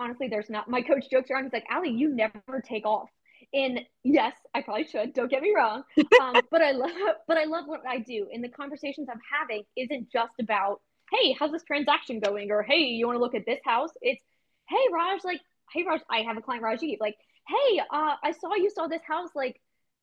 honestly, 0.00 0.26
there's 0.26 0.50
not. 0.50 0.68
My 0.68 0.82
coach 0.82 1.04
jokes 1.08 1.30
around. 1.30 1.44
He's 1.44 1.52
like, 1.52 1.66
"Allie, 1.70 1.90
you 1.90 2.08
never 2.08 2.60
take 2.64 2.86
off." 2.86 3.08
And 3.52 3.80
yes, 4.02 4.34
I 4.52 4.62
probably 4.62 4.86
should. 4.86 5.14
Don't 5.14 5.30
get 5.30 5.42
me 5.42 5.52
wrong. 5.54 5.84
Um, 6.20 6.42
but 6.50 6.60
I 6.60 6.72
love, 6.72 6.90
but 7.28 7.38
I 7.38 7.44
love 7.44 7.66
what 7.66 7.82
I 7.88 8.00
do. 8.00 8.26
And 8.32 8.42
the 8.42 8.48
conversations 8.48 9.06
I'm 9.10 9.20
having 9.32 9.62
isn't 9.76 10.10
just 10.10 10.32
about 10.40 10.80
hey, 11.12 11.36
how's 11.38 11.52
this 11.52 11.64
transaction 11.64 12.20
going? 12.20 12.50
Or 12.50 12.62
hey, 12.62 12.78
you 12.80 13.06
want 13.06 13.16
to 13.16 13.22
look 13.22 13.34
at 13.34 13.46
this 13.46 13.60
house? 13.64 13.90
It's 14.00 14.22
hey, 14.68 14.76
Raj, 14.92 15.24
like, 15.24 15.40
hey, 15.72 15.84
Raj, 15.86 16.00
I 16.10 16.20
have 16.20 16.36
a 16.36 16.42
client, 16.42 16.64
Rajiv. 16.64 16.98
Like, 17.00 17.16
hey, 17.48 17.80
uh, 17.80 18.14
I 18.22 18.32
saw 18.32 18.54
you 18.54 18.70
saw 18.70 18.86
this 18.86 19.02
house. 19.06 19.30
Like, 19.34 19.60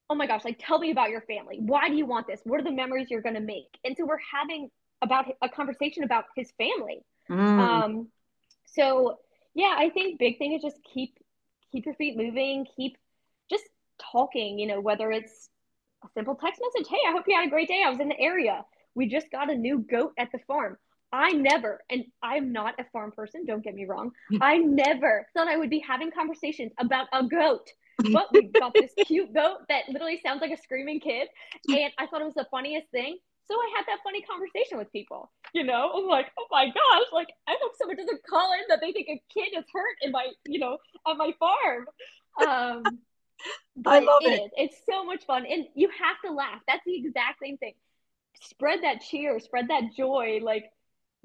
oh 0.09 0.15
my 0.15 0.27
gosh, 0.27 0.43
like, 0.43 0.59
tell 0.59 0.79
me 0.79 0.91
about 0.91 1.09
your 1.09 1.21
family. 1.21 1.57
Why 1.59 1.89
do 1.89 1.95
you 1.95 2.05
want 2.05 2.27
this? 2.27 2.41
What 2.43 2.59
are 2.59 2.63
the 2.63 2.71
memories 2.71 3.07
you're 3.09 3.21
going 3.21 3.35
to 3.35 3.41
make? 3.41 3.77
And 3.83 3.95
so 3.97 4.05
we're 4.05 4.19
having 4.33 4.69
about 5.01 5.25
a 5.41 5.49
conversation 5.49 6.03
about 6.03 6.25
his 6.35 6.51
family. 6.57 7.03
Mm. 7.29 7.59
Um, 7.59 8.07
so 8.65 9.19
yeah, 9.53 9.75
I 9.77 9.89
think 9.89 10.19
big 10.19 10.37
thing 10.37 10.53
is 10.53 10.61
just 10.61 10.77
keep 10.93 11.17
keep 11.71 11.85
your 11.85 11.95
feet 11.95 12.17
moving, 12.17 12.65
keep 12.75 12.97
just 13.49 13.63
talking. 14.11 14.59
You 14.59 14.67
know, 14.67 14.81
whether 14.81 15.11
it's 15.11 15.49
a 16.03 16.07
simple 16.13 16.35
text 16.35 16.61
message, 16.61 16.89
hey, 16.89 16.99
I 17.07 17.11
hope 17.11 17.25
you 17.27 17.35
had 17.35 17.47
a 17.47 17.49
great 17.49 17.67
day. 17.67 17.81
I 17.85 17.89
was 17.89 17.99
in 17.99 18.09
the 18.09 18.19
area. 18.19 18.63
We 18.93 19.07
just 19.07 19.31
got 19.31 19.49
a 19.49 19.55
new 19.55 19.79
goat 19.79 20.13
at 20.17 20.31
the 20.31 20.39
farm. 20.47 20.77
I 21.15 21.31
never, 21.31 21.81
and 21.89 22.03
I'm 22.21 22.51
not 22.51 22.75
a 22.77 22.83
farm 22.91 23.13
person, 23.13 23.45
don't 23.45 23.63
get 23.63 23.73
me 23.73 23.85
wrong. 23.85 24.11
I 24.41 24.57
never 24.57 25.25
thought 25.33 25.47
I 25.47 25.55
would 25.55 25.69
be 25.69 25.79
having 25.79 26.11
conversations 26.11 26.73
about 26.77 27.07
a 27.13 27.23
goat. 27.23 27.69
But 28.11 28.27
we 28.33 28.49
got 28.49 28.73
this 28.73 28.91
cute 29.05 29.33
goat 29.33 29.59
that 29.69 29.83
literally 29.87 30.19
sounds 30.21 30.41
like 30.41 30.51
a 30.51 30.61
screaming 30.61 30.99
kid. 30.99 31.29
And 31.69 31.89
I 31.97 32.07
thought 32.07 32.19
it 32.19 32.25
was 32.25 32.33
the 32.33 32.47
funniest 32.51 32.89
thing. 32.91 33.17
So 33.47 33.53
I 33.53 33.71
had 33.77 33.85
that 33.87 33.99
funny 34.03 34.23
conversation 34.23 34.77
with 34.77 34.91
people. 34.91 35.31
You 35.53 35.63
know, 35.63 35.91
I'm 35.95 36.07
like, 36.07 36.31
oh 36.37 36.47
my 36.51 36.65
gosh, 36.65 37.07
like 37.13 37.29
I 37.47 37.55
hope 37.61 37.71
someone 37.77 37.95
doesn't 37.95 38.21
call 38.29 38.51
in 38.53 38.59
that 38.67 38.79
they 38.81 38.91
think 38.91 39.07
a 39.07 39.21
kid 39.33 39.57
is 39.57 39.63
hurt 39.73 39.95
in 40.01 40.11
my, 40.11 40.27
you 40.45 40.59
know, 40.59 40.77
on 41.05 41.17
my 41.17 41.31
farm. 41.39 41.85
Um, 42.45 42.83
I 43.85 43.99
love 43.99 44.21
it. 44.21 44.33
it 44.33 44.43
is. 44.45 44.51
It's 44.57 44.77
so 44.89 45.05
much 45.05 45.25
fun, 45.25 45.45
and 45.45 45.65
you 45.75 45.89
have 45.89 46.17
to 46.25 46.35
laugh. 46.35 46.59
That's 46.67 46.83
the 46.85 46.97
exact 46.97 47.39
same 47.41 47.57
thing. 47.57 47.73
Spread 48.41 48.83
that 48.83 49.01
cheer, 49.01 49.39
spread 49.39 49.69
that 49.69 49.95
joy. 49.95 50.39
Like 50.41 50.65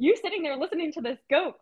you 0.00 0.16
sitting 0.16 0.42
there 0.42 0.56
listening 0.56 0.92
to 0.92 1.00
this 1.00 1.18
goat, 1.30 1.54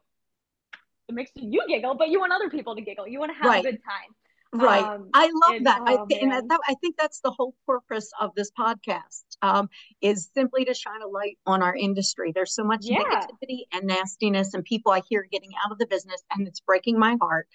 it 1.08 1.14
makes 1.14 1.30
you 1.34 1.62
giggle, 1.68 1.94
but 1.94 2.08
you 2.08 2.20
want 2.20 2.32
other 2.32 2.50
people 2.50 2.76
to 2.76 2.82
giggle. 2.82 3.06
You 3.08 3.18
want 3.18 3.32
to 3.32 3.36
have 3.36 3.46
right. 3.46 3.64
a 3.64 3.70
good 3.70 3.80
time. 3.84 4.14
Right. 4.62 4.82
Um, 4.82 5.10
I 5.12 5.26
love 5.26 5.56
and, 5.56 5.66
that. 5.66 5.80
Oh, 5.82 5.84
I 5.86 6.06
th- 6.08 6.22
and 6.22 6.32
that, 6.50 6.60
I 6.66 6.74
think 6.80 6.96
that's 6.96 7.20
the 7.20 7.30
whole 7.30 7.54
purpose 7.66 8.10
of 8.18 8.30
this 8.34 8.50
podcast 8.58 9.24
um, 9.42 9.68
is 10.00 10.30
simply 10.34 10.64
to 10.64 10.72
shine 10.72 11.02
a 11.02 11.06
light 11.06 11.36
on 11.46 11.62
our 11.62 11.76
industry. 11.76 12.32
There's 12.34 12.54
so 12.54 12.64
much 12.64 12.80
yeah. 12.82 13.00
negativity 13.00 13.64
and 13.72 13.86
nastiness 13.86 14.54
and 14.54 14.64
people 14.64 14.92
I 14.92 15.02
hear 15.06 15.26
getting 15.30 15.50
out 15.64 15.72
of 15.72 15.78
the 15.78 15.86
business 15.86 16.22
and 16.30 16.48
it's 16.48 16.60
breaking 16.60 16.98
my 16.98 17.16
heart. 17.20 17.46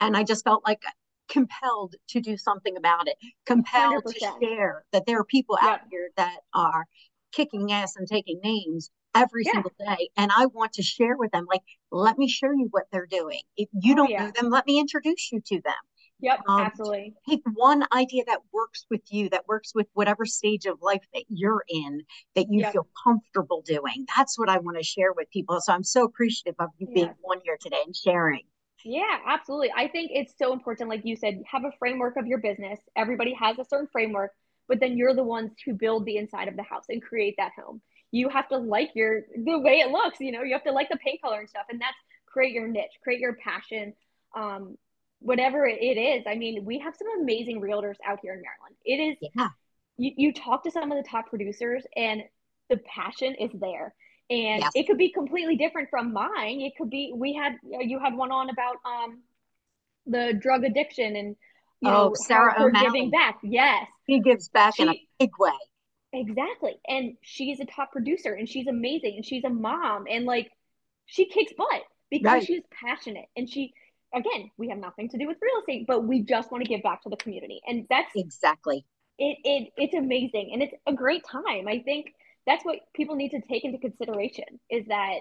And 0.00 0.16
I 0.16 0.24
just 0.24 0.42
felt 0.42 0.64
like 0.66 0.82
compelled 1.28 1.94
to 2.08 2.20
do 2.20 2.36
something 2.36 2.76
about 2.76 3.06
it, 3.06 3.16
compelled 3.46 4.04
100%. 4.04 4.14
to 4.14 4.30
share 4.40 4.84
that 4.92 5.06
there 5.06 5.20
are 5.20 5.24
people 5.24 5.56
yeah. 5.62 5.68
out 5.68 5.80
here 5.88 6.08
that 6.16 6.38
are 6.52 6.86
kicking 7.30 7.70
ass 7.70 7.94
and 7.96 8.08
taking 8.08 8.40
names 8.42 8.90
every 9.14 9.44
yeah. 9.44 9.52
single 9.52 9.72
day. 9.78 10.10
And 10.16 10.30
I 10.36 10.46
want 10.46 10.72
to 10.74 10.82
share 10.82 11.16
with 11.16 11.32
them, 11.32 11.46
like, 11.48 11.62
let 11.90 12.18
me 12.18 12.28
show 12.28 12.50
you 12.50 12.68
what 12.70 12.84
they're 12.92 13.06
doing. 13.06 13.40
If 13.56 13.68
you 13.72 13.94
oh, 13.94 13.96
don't 13.96 14.10
yeah. 14.10 14.26
know 14.26 14.32
them, 14.34 14.50
let 14.50 14.66
me 14.66 14.78
introduce 14.78 15.30
you 15.32 15.40
to 15.46 15.60
them. 15.62 15.74
Yep, 16.22 16.40
um, 16.48 16.60
absolutely. 16.60 17.14
Pick 17.26 17.40
one 17.54 17.82
idea 17.92 18.24
that 18.26 18.40
works 18.52 18.84
with 18.90 19.00
you, 19.08 19.30
that 19.30 19.48
works 19.48 19.74
with 19.74 19.86
whatever 19.94 20.26
stage 20.26 20.66
of 20.66 20.76
life 20.82 21.02
that 21.14 21.24
you're 21.28 21.64
in, 21.66 22.02
that 22.36 22.46
you 22.50 22.60
yep. 22.60 22.72
feel 22.72 22.86
comfortable 23.02 23.62
doing. 23.62 24.06
That's 24.16 24.38
what 24.38 24.50
I 24.50 24.58
want 24.58 24.76
to 24.76 24.82
share 24.82 25.14
with 25.14 25.30
people. 25.30 25.58
So 25.62 25.72
I'm 25.72 25.82
so 25.82 26.04
appreciative 26.04 26.56
of 26.58 26.68
you 26.76 26.88
yes. 26.90 26.94
being 26.94 27.14
on 27.24 27.40
here 27.42 27.56
today 27.58 27.80
and 27.86 27.96
sharing. 27.96 28.42
Yeah, 28.84 29.18
absolutely. 29.26 29.72
I 29.74 29.88
think 29.88 30.10
it's 30.12 30.34
so 30.38 30.52
important, 30.52 30.90
like 30.90 31.02
you 31.04 31.16
said, 31.16 31.42
have 31.50 31.64
a 31.64 31.72
framework 31.78 32.16
of 32.16 32.26
your 32.26 32.38
business. 32.38 32.80
Everybody 32.96 33.34
has 33.40 33.58
a 33.58 33.64
certain 33.64 33.88
framework, 33.90 34.32
but 34.68 34.78
then 34.78 34.98
you're 34.98 35.14
the 35.14 35.24
ones 35.24 35.52
who 35.64 35.72
build 35.74 36.04
the 36.04 36.18
inside 36.18 36.48
of 36.48 36.56
the 36.56 36.62
house 36.62 36.84
and 36.88 37.02
create 37.02 37.34
that 37.38 37.52
home. 37.62 37.80
You 38.12 38.28
have 38.28 38.48
to 38.48 38.58
like 38.58 38.90
your 38.94 39.22
the 39.36 39.58
way 39.58 39.78
it 39.80 39.90
looks, 39.90 40.20
you 40.20 40.32
know, 40.32 40.42
you 40.42 40.52
have 40.52 40.64
to 40.64 40.72
like 40.72 40.88
the 40.90 40.98
paint 40.98 41.22
color 41.22 41.40
and 41.40 41.48
stuff. 41.48 41.66
And 41.70 41.80
that's 41.80 41.96
create 42.26 42.52
your 42.52 42.68
niche, 42.68 42.98
create 43.02 43.20
your 43.20 43.34
passion. 43.34 43.94
Um, 44.36 44.76
whatever 45.22 45.66
it 45.66 45.98
is. 45.98 46.24
I 46.26 46.34
mean, 46.34 46.64
we 46.64 46.78
have 46.78 46.94
some 46.96 47.08
amazing 47.20 47.60
realtors 47.60 47.96
out 48.06 48.20
here 48.22 48.32
in 48.32 48.40
Maryland. 48.40 48.76
It 48.86 48.94
is 48.94 49.30
yeah. 49.36 49.48
you, 49.98 50.12
you 50.16 50.32
talk 50.32 50.62
to 50.64 50.70
some 50.70 50.90
of 50.90 50.96
the 50.96 51.06
top 51.06 51.28
producers 51.28 51.84
and 51.94 52.22
the 52.70 52.78
passion 52.78 53.34
is 53.34 53.50
there 53.52 53.94
and 54.30 54.62
yes. 54.62 54.70
it 54.74 54.86
could 54.86 54.96
be 54.96 55.10
completely 55.10 55.56
different 55.56 55.90
from 55.90 56.12
mine 56.12 56.60
it 56.60 56.72
could 56.78 56.88
be 56.88 57.12
we 57.14 57.34
had 57.34 57.56
you 57.62 57.98
had 57.98 58.14
one 58.14 58.30
on 58.30 58.48
about 58.48 58.76
um 58.86 59.18
the 60.06 60.32
drug 60.40 60.64
addiction 60.64 61.16
and 61.16 61.36
you 61.80 61.90
oh, 61.90 62.08
know 62.08 62.14
Sarah 62.14 62.54
her 62.58 62.70
giving 62.70 63.10
back 63.10 63.38
yes 63.42 63.86
he 64.06 64.20
gives 64.20 64.48
back 64.48 64.76
she, 64.76 64.82
in 64.84 64.88
a 64.88 65.00
big 65.18 65.30
way 65.38 65.50
exactly 66.12 66.74
and 66.88 67.16
she's 67.22 67.60
a 67.60 67.64
top 67.64 67.92
producer 67.92 68.32
and 68.34 68.48
she's 68.48 68.66
amazing 68.66 69.14
and 69.16 69.24
she's 69.24 69.44
a 69.44 69.50
mom 69.50 70.06
and 70.10 70.24
like 70.24 70.50
she 71.06 71.26
kicks 71.26 71.52
butt 71.56 71.82
because 72.10 72.32
right. 72.32 72.46
she's 72.46 72.62
passionate 72.72 73.26
and 73.36 73.48
she 73.48 73.72
again 74.12 74.50
we 74.56 74.68
have 74.68 74.78
nothing 74.78 75.08
to 75.08 75.18
do 75.18 75.26
with 75.28 75.36
real 75.40 75.60
estate 75.60 75.86
but 75.86 76.04
we 76.04 76.20
just 76.20 76.50
want 76.50 76.64
to 76.64 76.68
give 76.68 76.82
back 76.82 77.02
to 77.02 77.08
the 77.08 77.16
community 77.16 77.60
and 77.66 77.86
that's 77.88 78.10
exactly 78.16 78.84
it, 79.18 79.38
it 79.44 79.72
it's 79.76 79.94
amazing 79.94 80.50
and 80.52 80.62
it's 80.62 80.74
a 80.86 80.92
great 80.92 81.22
time 81.30 81.68
i 81.68 81.78
think 81.78 82.12
that's 82.46 82.64
what 82.64 82.80
people 82.94 83.14
need 83.14 83.30
to 83.30 83.40
take 83.40 83.64
into 83.64 83.78
consideration 83.78 84.58
is 84.68 84.86
that 84.86 85.20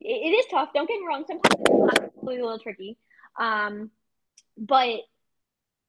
it, 0.00 0.06
it 0.06 0.30
is 0.30 0.46
tough. 0.50 0.70
Don't 0.74 0.88
get 0.88 1.00
me 1.00 1.06
wrong. 1.06 1.24
Sometimes 1.26 1.54
it's 2.02 2.22
a 2.22 2.24
little 2.24 2.58
tricky. 2.58 2.96
Um, 3.38 3.90
but 4.56 5.00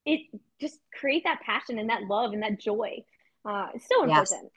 it 0.05 0.21
just 0.59 0.79
create 0.97 1.23
that 1.25 1.41
passion 1.41 1.79
and 1.79 1.89
that 1.89 2.03
love 2.03 2.33
and 2.33 2.43
that 2.43 2.59
joy. 2.59 3.03
Uh, 3.45 3.67
it's 3.73 3.87
so 3.91 4.03
important. 4.03 4.51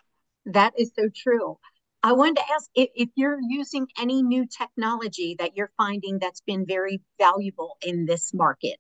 Yes, 0.46 0.54
that 0.54 0.72
is 0.78 0.92
so 0.94 1.08
true. 1.14 1.58
I 2.02 2.12
wanted 2.12 2.36
to 2.36 2.44
ask 2.54 2.70
if, 2.74 2.88
if 2.94 3.08
you're 3.14 3.38
using 3.40 3.86
any 4.00 4.22
new 4.22 4.46
technology 4.46 5.36
that 5.38 5.56
you're 5.56 5.70
finding 5.76 6.18
that's 6.18 6.40
been 6.40 6.64
very 6.66 7.00
valuable 7.18 7.76
in 7.82 8.06
this 8.06 8.32
market. 8.32 8.76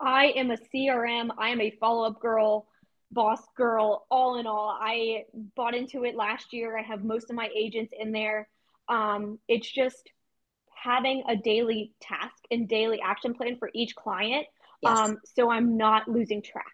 I 0.00 0.32
am 0.36 0.50
a 0.50 0.56
CRM. 0.56 1.28
I 1.38 1.50
am 1.50 1.60
a 1.60 1.70
follow 1.78 2.06
up 2.06 2.20
girl 2.20 2.66
boss 3.12 3.40
girl 3.56 4.06
all 4.10 4.38
in 4.38 4.46
all 4.46 4.76
i 4.80 5.24
bought 5.56 5.74
into 5.74 6.04
it 6.04 6.14
last 6.14 6.52
year 6.52 6.78
i 6.78 6.82
have 6.82 7.02
most 7.02 7.28
of 7.30 7.36
my 7.36 7.48
agents 7.56 7.92
in 7.98 8.12
there 8.12 8.48
um, 8.88 9.38
it's 9.46 9.70
just 9.70 10.10
having 10.74 11.22
a 11.28 11.36
daily 11.36 11.92
task 12.00 12.34
and 12.50 12.68
daily 12.68 13.00
action 13.04 13.34
plan 13.34 13.56
for 13.58 13.70
each 13.74 13.94
client 13.94 14.46
yes. 14.82 14.98
um, 14.98 15.18
so 15.24 15.50
i'm 15.50 15.76
not 15.76 16.08
losing 16.08 16.42
track 16.42 16.72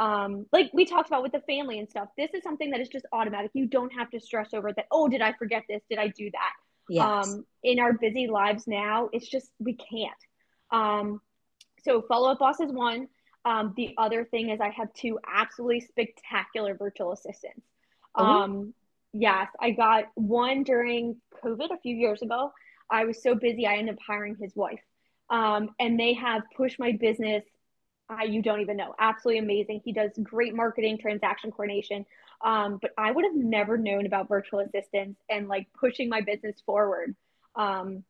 um, 0.00 0.46
like 0.52 0.70
we 0.72 0.84
talked 0.84 1.08
about 1.08 1.22
with 1.22 1.32
the 1.32 1.40
family 1.40 1.78
and 1.78 1.88
stuff 1.88 2.08
this 2.16 2.30
is 2.34 2.42
something 2.42 2.70
that 2.70 2.80
is 2.80 2.88
just 2.88 3.06
automatic 3.12 3.50
you 3.54 3.66
don't 3.66 3.92
have 3.92 4.10
to 4.10 4.18
stress 4.18 4.48
over 4.52 4.72
that 4.72 4.86
oh 4.90 5.08
did 5.08 5.20
i 5.20 5.32
forget 5.34 5.62
this 5.68 5.82
did 5.88 5.98
i 5.98 6.08
do 6.08 6.30
that 6.32 6.52
yes. 6.88 7.04
um, 7.04 7.44
in 7.62 7.78
our 7.78 7.92
busy 7.92 8.26
lives 8.26 8.66
now 8.66 9.08
it's 9.12 9.28
just 9.28 9.50
we 9.58 9.74
can't 9.74 10.12
um, 10.72 11.20
so 11.84 12.02
follow 12.02 12.30
up 12.30 12.38
boss 12.40 12.60
is 12.60 12.72
one 12.72 13.06
um, 13.44 13.72
the 13.76 13.94
other 13.96 14.24
thing 14.24 14.50
is 14.50 14.60
I 14.60 14.70
have 14.70 14.92
two 14.92 15.18
absolutely 15.26 15.80
spectacular 15.80 16.74
virtual 16.74 17.12
assistants. 17.12 17.66
Oh. 18.14 18.24
Um, 18.24 18.74
yes, 19.12 19.48
I 19.60 19.70
got 19.70 20.04
one 20.14 20.62
during 20.62 21.16
COVID 21.42 21.70
a 21.72 21.78
few 21.78 21.96
years 21.96 22.22
ago. 22.22 22.52
I 22.90 23.04
was 23.04 23.22
so 23.22 23.34
busy, 23.34 23.66
I 23.66 23.76
ended 23.76 23.94
up 23.94 24.00
hiring 24.06 24.36
his 24.40 24.54
wife. 24.54 24.80
Um, 25.30 25.70
and 25.78 25.98
they 25.98 26.14
have 26.14 26.42
pushed 26.56 26.78
my 26.78 26.92
business. 26.92 27.44
I, 28.10 28.24
you 28.24 28.42
don't 28.42 28.60
even 28.60 28.76
know. 28.76 28.94
Absolutely 28.98 29.38
amazing. 29.38 29.80
He 29.84 29.92
does 29.92 30.10
great 30.22 30.54
marketing, 30.54 30.98
transaction 30.98 31.50
coordination. 31.50 32.04
Um, 32.44 32.78
but 32.82 32.90
I 32.98 33.10
would 33.10 33.24
have 33.24 33.34
never 33.34 33.78
known 33.78 34.06
about 34.06 34.28
virtual 34.28 34.60
assistants 34.60 35.20
and 35.30 35.48
like 35.48 35.68
pushing 35.78 36.08
my 36.08 36.20
business 36.20 36.56
forward 36.66 37.14
um, 37.54 38.02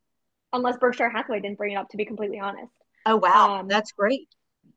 unless 0.53 0.77
Berkshire 0.77 1.09
Hathaway 1.09 1.41
didn't 1.41 1.57
bring 1.57 1.73
it 1.73 1.75
up, 1.75 1.89
to 1.89 1.97
be 1.97 2.05
completely 2.05 2.39
honest. 2.39 2.73
Oh, 3.05 3.17
wow. 3.17 3.59
Um, 3.59 3.67
That's 3.67 3.91
great 3.91 4.27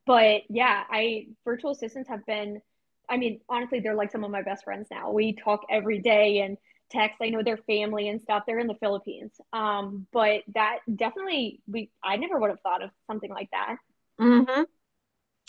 but 0.07 0.43
yeah, 0.49 0.85
I 0.91 1.27
virtual 1.45 1.71
assistants 1.73 2.09
have 2.09 2.25
been 2.27 2.61
I 3.09 3.19
mean, 3.19 3.41
honestly, 3.51 3.81
they're 3.81 3.95
like 3.95 4.11
some 4.11 4.25
of 4.25 4.31
my 4.31 4.41
best 4.41 4.65
friends 4.65 4.89
now. 4.91 5.11
We 5.11 5.35
talk 5.35 5.67
every 5.69 6.01
day 6.01 6.41
and 6.41 6.57
text. 6.91 7.19
I 7.21 7.29
know 7.29 7.43
their 7.43 7.59
family 7.59 8.09
and 8.09 8.19
stuff. 8.23 8.45
They're 8.47 8.59
in 8.59 8.67
the 8.67 8.77
Philippines. 8.77 9.33
Um, 9.53 10.07
but 10.11 10.43
that 10.55 10.79
definitely 10.95 11.61
we 11.67 11.91
I 12.03 12.17
never 12.17 12.39
would 12.39 12.49
have 12.49 12.61
thought 12.61 12.83
of 12.83 12.91
something 13.07 13.31
like 13.31 13.51
that. 13.53 13.77
Mm-hmm. 14.19 14.63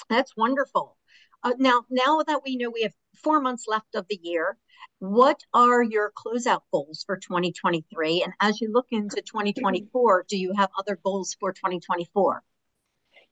That's 0.10 0.36
wonderful. 0.36 0.98
Uh, 1.44 1.54
now, 1.60 1.84
now 1.90 2.24
that 2.26 2.42
we 2.44 2.58
know 2.58 2.70
we 2.70 2.84
have 2.84 2.94
four 3.24 3.40
months 3.40 3.66
left 3.68 3.96
of 3.96 4.06
the 4.10 4.20
year, 4.22 4.58
what 5.00 5.42
are 5.54 5.84
your 5.84 6.12
closeout 6.18 6.62
goals 6.72 7.04
for 7.06 7.18
2023? 7.18 8.24
And 8.24 8.34
as 8.42 8.62
you 8.62 8.72
look 8.72 8.88
into 8.92 9.22
2024, 9.22 10.26
do 10.28 10.38
you 10.38 10.54
have 10.54 10.70
other 10.78 10.98
goals 11.04 11.36
for 11.40 11.54
2024? 11.54 12.44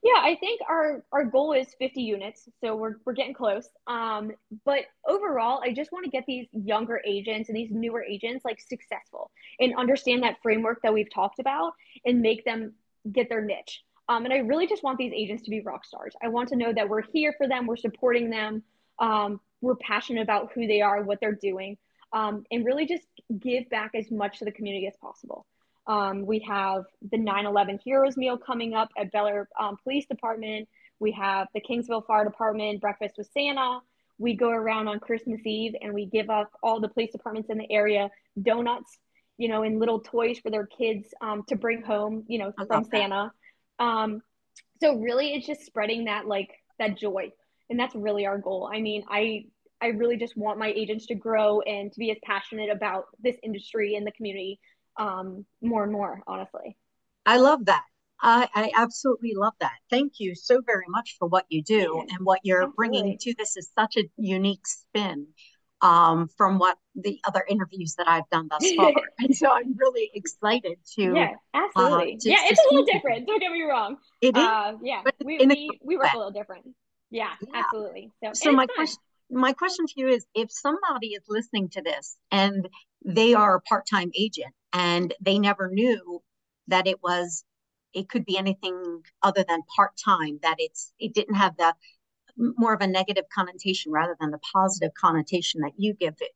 Yeah, 0.04 0.20
I 0.20 0.36
think 0.36 0.60
our 0.68 1.02
our 1.12 1.24
goal 1.24 1.54
is 1.54 1.74
50 1.78 2.02
units, 2.02 2.46
so 2.62 2.76
we're 2.76 2.96
we're 3.06 3.14
getting 3.14 3.32
close. 3.32 3.66
Um, 3.86 4.32
but 4.66 4.80
overall, 5.08 5.62
I 5.64 5.72
just 5.72 5.92
want 5.92 6.04
to 6.04 6.10
get 6.10 6.24
these 6.26 6.46
younger 6.52 7.00
agents 7.06 7.48
and 7.48 7.56
these 7.56 7.70
newer 7.70 8.04
agents 8.04 8.44
like 8.44 8.60
successful 8.60 9.30
and 9.58 9.74
understand 9.76 10.22
that 10.22 10.36
framework 10.42 10.82
that 10.82 10.92
we've 10.92 11.12
talked 11.12 11.38
about 11.38 11.72
and 12.04 12.20
make 12.20 12.44
them 12.44 12.74
get 13.10 13.30
their 13.30 13.40
niche. 13.40 13.82
Um, 14.08 14.24
and 14.24 14.34
I 14.34 14.38
really 14.38 14.66
just 14.66 14.82
want 14.82 14.98
these 14.98 15.12
agents 15.14 15.42
to 15.44 15.50
be 15.50 15.60
rock 15.60 15.84
stars. 15.84 16.14
I 16.22 16.28
want 16.28 16.50
to 16.50 16.56
know 16.56 16.72
that 16.72 16.88
we're 16.88 17.02
here 17.02 17.34
for 17.38 17.48
them, 17.48 17.66
we're 17.66 17.76
supporting 17.76 18.30
them, 18.30 18.62
um, 18.98 19.40
we're 19.60 19.76
passionate 19.76 20.22
about 20.22 20.52
who 20.54 20.66
they 20.66 20.82
are, 20.82 21.02
what 21.02 21.20
they're 21.20 21.34
doing, 21.34 21.78
um, 22.12 22.44
and 22.50 22.64
really 22.64 22.86
just 22.86 23.06
give 23.38 23.68
back 23.70 23.92
as 23.94 24.10
much 24.10 24.38
to 24.38 24.44
the 24.44 24.52
community 24.52 24.86
as 24.86 24.94
possible. 25.00 25.46
Um, 25.86 26.24
we 26.24 26.38
have 26.40 26.84
the 27.10 27.18
9 27.18 27.46
11 27.46 27.78
Heroes 27.84 28.16
Meal 28.16 28.38
coming 28.38 28.74
up 28.74 28.90
at 28.96 29.10
Bel 29.12 29.26
Air 29.26 29.48
um, 29.58 29.76
Police 29.82 30.06
Department. 30.06 30.68
We 31.00 31.12
have 31.12 31.48
the 31.54 31.60
Kingsville 31.60 32.06
Fire 32.06 32.24
Department 32.24 32.80
Breakfast 32.80 33.16
with 33.18 33.28
Santa. 33.32 33.80
We 34.18 34.34
go 34.34 34.50
around 34.50 34.88
on 34.88 35.00
Christmas 35.00 35.40
Eve 35.44 35.74
and 35.82 35.92
we 35.92 36.06
give 36.06 36.30
up 36.30 36.50
all 36.62 36.80
the 36.80 36.88
police 36.88 37.10
departments 37.10 37.50
in 37.50 37.58
the 37.58 37.70
area 37.70 38.10
donuts, 38.40 38.98
you 39.38 39.48
know, 39.48 39.62
and 39.62 39.80
little 39.80 40.00
toys 40.00 40.38
for 40.38 40.50
their 40.50 40.66
kids 40.66 41.08
um, 41.20 41.42
to 41.48 41.56
bring 41.56 41.82
home, 41.82 42.24
you 42.28 42.38
know, 42.38 42.52
from 42.66 42.84
Santa. 42.84 43.32
Um, 43.78 44.22
so 44.82 44.96
really, 44.96 45.34
it's 45.34 45.46
just 45.46 45.64
spreading 45.64 46.04
that 46.04 46.26
like 46.26 46.50
that 46.78 46.98
joy, 46.98 47.32
and 47.70 47.78
that's 47.78 47.94
really 47.94 48.26
our 48.26 48.38
goal. 48.38 48.70
I 48.72 48.80
mean, 48.80 49.04
I 49.08 49.46
I 49.80 49.88
really 49.88 50.16
just 50.16 50.36
want 50.36 50.58
my 50.58 50.68
agents 50.68 51.06
to 51.06 51.14
grow 51.14 51.60
and 51.60 51.92
to 51.92 51.98
be 51.98 52.10
as 52.10 52.16
passionate 52.22 52.70
about 52.70 53.06
this 53.22 53.36
industry 53.42 53.96
and 53.96 54.06
the 54.06 54.12
community 54.12 54.58
um, 54.98 55.44
more 55.60 55.82
and 55.82 55.92
more, 55.92 56.22
honestly. 56.26 56.76
I 57.26 57.38
love 57.38 57.66
that. 57.66 57.84
I, 58.20 58.48
I, 58.54 58.70
absolutely 58.76 59.32
love 59.34 59.52
that. 59.60 59.74
Thank 59.90 60.14
you 60.18 60.34
so 60.34 60.62
very 60.64 60.86
much 60.88 61.16
for 61.18 61.28
what 61.28 61.44
you 61.48 61.62
do 61.62 62.04
yeah, 62.08 62.14
and 62.16 62.24
what 62.24 62.40
you're 62.44 62.62
absolutely. 62.62 62.76
bringing 62.76 63.18
to 63.18 63.34
this 63.36 63.56
is 63.56 63.68
such 63.74 63.96
a 63.96 64.08
unique 64.16 64.66
spin 64.66 65.26
um, 65.84 66.28
from 66.38 66.58
what 66.58 66.78
the 66.94 67.20
other 67.26 67.44
interviews 67.46 67.94
that 67.98 68.08
I've 68.08 68.28
done 68.30 68.48
thus 68.48 68.64
far. 68.74 68.92
and 69.18 69.36
so 69.36 69.52
I'm 69.52 69.76
really 69.76 70.10
excited 70.14 70.78
to. 70.94 71.02
Yeah, 71.14 71.34
absolutely. 71.52 72.14
Uh, 72.14 72.20
to, 72.20 72.30
yeah, 72.30 72.36
it's 72.44 72.60
a 72.60 72.74
little 72.74 72.86
different. 72.86 73.26
Don't 73.26 73.38
get 73.38 73.52
me 73.52 73.62
wrong. 73.62 73.98
It 74.22 74.36
is. 74.36 74.42
Uh, 74.42 74.72
yeah, 74.82 75.02
we, 75.22 75.38
we, 75.46 75.78
we 75.84 75.96
work 75.98 76.08
a 76.14 76.16
little 76.16 76.32
different. 76.32 76.64
Yeah, 77.10 77.28
yeah. 77.46 77.60
absolutely. 77.62 78.10
So, 78.24 78.30
so 78.32 78.52
my 78.52 78.66
question 78.66 78.98
my 79.30 79.52
question 79.52 79.86
to 79.86 79.94
you 79.96 80.08
is 80.08 80.26
if 80.34 80.50
somebody 80.50 81.08
is 81.08 81.22
listening 81.28 81.68
to 81.70 81.82
this 81.82 82.16
and 82.30 82.68
they 83.04 83.34
are 83.34 83.56
a 83.56 83.60
part-time 83.62 84.10
agent 84.16 84.52
and 84.72 85.14
they 85.20 85.38
never 85.38 85.70
knew 85.70 86.22
that 86.68 86.86
it 86.86 87.02
was 87.02 87.44
it 87.94 88.08
could 88.08 88.24
be 88.24 88.36
anything 88.36 89.02
other 89.22 89.44
than 89.48 89.62
part-time 89.74 90.38
that 90.42 90.56
it's 90.58 90.92
it 90.98 91.14
didn't 91.14 91.36
have 91.36 91.56
the 91.56 91.74
more 92.36 92.74
of 92.74 92.80
a 92.80 92.86
negative 92.86 93.24
connotation 93.34 93.92
rather 93.92 94.16
than 94.20 94.30
the 94.30 94.40
positive 94.52 94.92
connotation 94.94 95.60
that 95.62 95.72
you 95.76 95.94
give 95.94 96.14
it. 96.20 96.32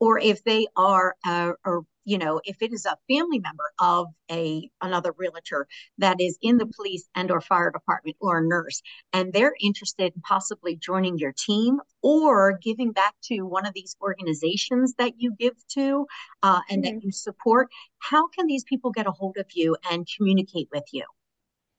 Or 0.00 0.18
if 0.18 0.42
they 0.44 0.66
are 0.76 1.14
uh, 1.24 1.52
or 1.64 1.84
you 2.04 2.18
know 2.18 2.40
if 2.44 2.56
it 2.60 2.72
is 2.72 2.86
a 2.86 2.96
family 3.08 3.38
member 3.38 3.70
of 3.78 4.08
a 4.30 4.68
another 4.80 5.12
realtor 5.16 5.66
that 5.98 6.20
is 6.20 6.38
in 6.42 6.58
the 6.58 6.66
police 6.66 7.08
and 7.14 7.30
or 7.30 7.40
fire 7.40 7.70
department 7.70 8.16
or 8.20 8.38
a 8.38 8.42
nurse 8.46 8.82
and 9.12 9.32
they're 9.32 9.54
interested 9.60 10.12
in 10.14 10.20
possibly 10.22 10.76
joining 10.76 11.18
your 11.18 11.32
team 11.32 11.78
or 12.02 12.58
giving 12.62 12.92
back 12.92 13.14
to 13.22 13.42
one 13.42 13.66
of 13.66 13.74
these 13.74 13.96
organizations 14.02 14.94
that 14.98 15.12
you 15.18 15.34
give 15.38 15.54
to 15.68 16.06
uh, 16.42 16.60
and 16.68 16.82
mm-hmm. 16.82 16.96
that 16.96 17.04
you 17.04 17.12
support 17.12 17.68
how 17.98 18.26
can 18.28 18.46
these 18.46 18.64
people 18.64 18.90
get 18.90 19.06
a 19.06 19.12
hold 19.12 19.36
of 19.36 19.46
you 19.54 19.76
and 19.90 20.08
communicate 20.16 20.68
with 20.72 20.84
you? 20.92 21.04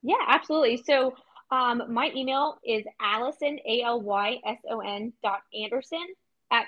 Yeah 0.02 0.16
absolutely. 0.28 0.82
So 0.86 1.14
um, 1.54 1.84
my 1.88 2.12
email 2.16 2.58
is 2.66 2.84
Alyson, 3.00 3.60
A 3.68 3.84
L 3.84 4.02
Y 4.02 4.40
S 4.44 4.58
O 4.72 4.80
N 4.80 5.14
dot 5.22 5.42
Anderson 5.54 6.04
at 6.52 6.66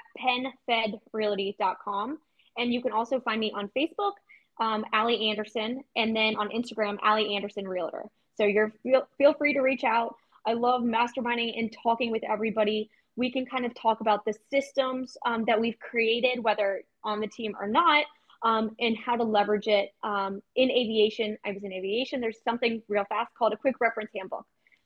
penfedrealty.com. 0.70 2.20
And 2.58 2.72
you 2.72 2.84
can 2.84 2.92
also 2.92 3.20
find 3.20 3.40
me 3.40 3.52
on 3.56 3.72
Facebook, 3.76 4.12
um, 4.60 4.86
Allie 4.94 5.30
Anderson, 5.30 5.84
and 5.96 6.16
then 6.16 6.36
on 6.36 6.50
Instagram, 6.50 7.00
Allie 7.02 7.36
Anderson 7.36 7.68
Realtor. 7.68 8.06
So 8.38 8.46
you're 8.46 8.74
feel, 8.84 9.08
feel 9.18 9.34
free 9.34 9.54
to 9.54 9.62
reach 9.62 9.84
out. 9.84 10.16
I 10.46 10.54
love 10.54 10.84
masterminding 10.84 11.58
and 11.58 11.76
talking 11.82 12.12
with 12.12 12.24
everybody. 12.24 12.92
We 13.16 13.32
can 13.32 13.48
kind 13.48 13.66
of 13.66 13.74
talk 13.74 14.02
about 14.02 14.24
the 14.24 14.36
systems 14.52 15.18
um, 15.26 15.46
that 15.46 15.60
we've 15.60 15.80
created, 15.80 16.44
whether 16.44 16.84
on 17.04 17.22
the 17.22 17.28
team 17.28 17.56
or 17.60 17.68
not, 17.68 18.06
um, 18.44 18.76
and 18.80 18.96
how 18.96 19.16
to 19.16 19.24
leverage 19.24 19.68
it 19.68 19.96
um, 20.04 20.44
in 20.56 20.70
aviation. 20.70 21.40
I 21.44 21.54
was 21.54 21.64
in 21.64 21.74
aviation. 21.74 22.22
There's 22.22 22.44
something 22.44 22.84
real 22.88 23.06
fast 23.06 23.34
called 23.34 23.54
a 23.54 23.58
quick 23.58 23.82
reference 23.82 24.12
handbook. 24.16 24.46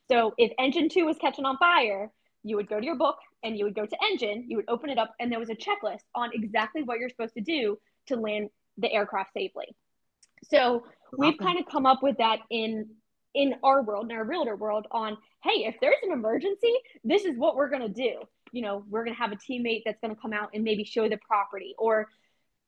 So 0.09 0.33
if 0.37 0.51
engine 0.57 0.89
two 0.89 1.05
was 1.05 1.17
catching 1.17 1.45
on 1.45 1.57
fire, 1.57 2.11
you 2.43 2.55
would 2.55 2.67
go 2.67 2.79
to 2.79 2.85
your 2.85 2.95
book 2.95 3.17
and 3.43 3.57
you 3.57 3.65
would 3.65 3.75
go 3.75 3.85
to 3.85 3.97
engine, 4.11 4.45
you 4.47 4.57
would 4.57 4.69
open 4.69 4.89
it 4.89 4.97
up, 4.97 5.13
and 5.19 5.31
there 5.31 5.39
was 5.39 5.49
a 5.49 5.55
checklist 5.55 6.03
on 6.15 6.31
exactly 6.33 6.83
what 6.83 6.99
you're 6.99 7.09
supposed 7.09 7.35
to 7.35 7.41
do 7.41 7.77
to 8.07 8.15
land 8.15 8.49
the 8.77 8.91
aircraft 8.91 9.33
safely. 9.33 9.65
So 10.43 10.83
we've 11.17 11.37
kind 11.37 11.59
of 11.59 11.65
come 11.65 11.85
up 11.85 12.01
with 12.01 12.17
that 12.17 12.39
in 12.49 12.89
in 13.35 13.53
our 13.63 13.83
world, 13.83 14.09
in 14.09 14.17
our 14.17 14.23
realtor 14.23 14.55
world, 14.55 14.87
on 14.91 15.15
hey, 15.43 15.65
if 15.65 15.75
there's 15.79 15.95
an 16.03 16.11
emergency, 16.11 16.73
this 17.03 17.23
is 17.25 17.37
what 17.37 17.55
we're 17.55 17.69
gonna 17.69 17.87
do. 17.89 18.21
You 18.51 18.63
know, 18.63 18.83
we're 18.89 19.03
gonna 19.03 19.15
have 19.17 19.31
a 19.31 19.35
teammate 19.35 19.83
that's 19.85 19.99
gonna 20.01 20.15
come 20.15 20.33
out 20.33 20.49
and 20.53 20.63
maybe 20.63 20.83
show 20.83 21.07
the 21.07 21.17
property, 21.17 21.75
or 21.77 22.07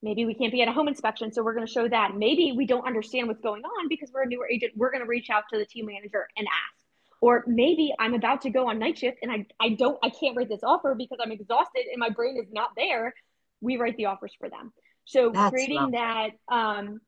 maybe 0.04 0.26
we 0.26 0.36
can't 0.36 0.52
be 0.52 0.62
at 0.62 0.68
a 0.68 0.72
home 0.72 0.88
inspection, 0.88 1.32
so 1.34 1.44
we're 1.44 1.56
gonna 1.56 1.66
show 1.66 1.88
that. 1.88 2.16
Maybe 2.16 2.54
we 2.56 2.68
don't 2.68 2.86
understand 2.86 3.28
what's 3.28 3.42
going 3.42 3.64
on 3.64 3.88
because 3.90 4.12
we're 4.14 4.24
a 4.24 4.28
newer 4.28 4.48
agent. 4.48 4.74
We're 4.76 4.92
gonna 4.92 5.08
reach 5.08 5.30
out 5.30 5.46
to 5.52 5.58
the 5.58 5.66
team 5.66 5.88
manager 5.88 6.28
and 6.38 6.46
ask 6.48 6.81
or 7.22 7.44
maybe 7.48 7.94
i'm 8.00 8.14
about 8.14 8.42
to 8.42 8.50
go 8.50 8.68
on 8.70 8.78
night 8.80 8.98
shift 8.98 9.18
and 9.22 9.32
i, 9.32 9.46
I 9.60 9.70
don't 9.70 9.98
i 10.04 10.10
can't 10.10 10.36
write 10.36 10.50
this 10.50 10.64
offer 10.64 10.96
because 10.96 11.20
i'm 11.24 11.32
exhausted 11.32 11.86
and 11.92 12.00
my 12.00 12.10
brain 12.10 12.38
is 12.38 12.52
not 12.52 12.72
there 12.76 13.14
we 13.62 13.78
write 13.78 13.96
the 13.98 14.06
offers 14.06 14.34
for 14.38 14.50
them. 14.50 14.74
So 15.06 15.32
That's 15.34 15.52
creating 15.52 15.92
that 15.92 16.30
um, 16.52 17.00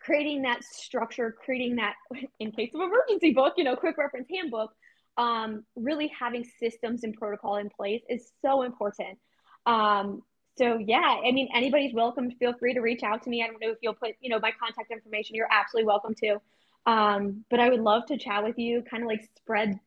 creating 0.00 0.42
that 0.42 0.64
structure 0.64 1.34
creating 1.44 1.76
that 1.76 1.94
in 2.40 2.50
case 2.52 2.70
of 2.74 2.80
emergency 2.80 3.32
book 3.32 3.54
you 3.56 3.64
know 3.64 3.76
quick 3.76 3.98
reference 3.98 4.28
handbook 4.34 4.72
um, 5.18 5.64
really 5.76 6.10
having 6.18 6.44
systems 6.58 7.04
and 7.04 7.14
protocol 7.14 7.56
in 7.56 7.68
place 7.68 8.02
is 8.08 8.32
so 8.42 8.62
important. 8.62 9.18
Um, 9.66 10.22
so 10.58 10.78
yeah 10.78 11.20
i 11.24 11.30
mean 11.30 11.48
anybody's 11.54 11.94
welcome. 11.94 12.30
Feel 12.32 12.54
free 12.54 12.74
to 12.74 12.80
reach 12.80 13.02
out 13.02 13.22
to 13.22 13.30
me. 13.30 13.42
I 13.42 13.46
don't 13.46 13.60
know 13.60 13.70
if 13.70 13.78
you'll 13.82 13.94
put 13.94 14.12
you 14.20 14.30
know 14.30 14.40
my 14.40 14.52
contact 14.58 14.90
information. 14.90 15.36
You're 15.36 15.48
absolutely 15.50 15.86
welcome 15.86 16.14
to 16.22 16.38
um, 16.86 17.44
but 17.50 17.60
I 17.60 17.68
would 17.68 17.80
love 17.80 18.06
to 18.06 18.18
chat 18.18 18.44
with 18.44 18.58
you, 18.58 18.82
kind 18.88 19.02
of 19.02 19.08
like 19.08 19.28
spread 19.36 19.78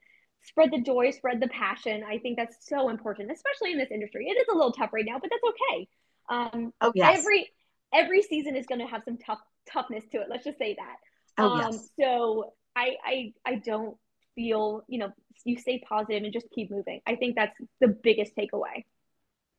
spread 0.44 0.72
the 0.72 0.82
joy, 0.82 1.12
spread 1.12 1.40
the 1.40 1.48
passion. 1.48 2.04
I 2.04 2.18
think 2.20 2.38
that's 2.38 2.58
so 2.68 2.90
important, 2.90 3.32
especially 3.32 3.72
in 3.72 3.78
this 3.78 3.92
industry. 3.92 4.28
It 4.28 4.34
is 4.34 4.48
a 4.52 4.56
little 4.56 4.74
tough 4.74 4.92
right 4.94 5.06
now, 5.06 5.20
but 5.20 5.30
that's 5.30 5.54
okay. 5.54 5.88
Um, 6.30 6.74
oh 6.82 6.92
yes. 6.96 7.20
Every 7.20 7.50
every 7.94 8.22
season 8.22 8.56
is 8.56 8.66
going 8.66 8.80
to 8.80 8.88
have 8.88 9.04
some 9.06 9.18
tough 9.18 9.40
toughness 9.72 10.04
to 10.12 10.22
it. 10.22 10.28
Let's 10.30 10.44
just 10.44 10.58
say 10.58 10.76
that. 10.78 10.96
Oh 11.38 11.50
um, 11.50 11.60
yes. 11.60 11.90
So 12.00 12.54
I 12.76 12.96
I 13.04 13.34
I 13.46 13.56
don't 13.56 13.98
feel 14.36 14.84
you 14.88 15.00
know 15.00 15.12
you 15.46 15.58
stay 15.58 15.84
positive 15.88 16.24
and 16.24 16.34
just 16.34 16.48
keep 16.54 16.72
moving. 16.72 17.02
I 17.08 17.16
think 17.16 17.36
that's 17.36 17.56
the 17.80 17.88
biggest 17.88 18.36
takeaway. 18.36 18.86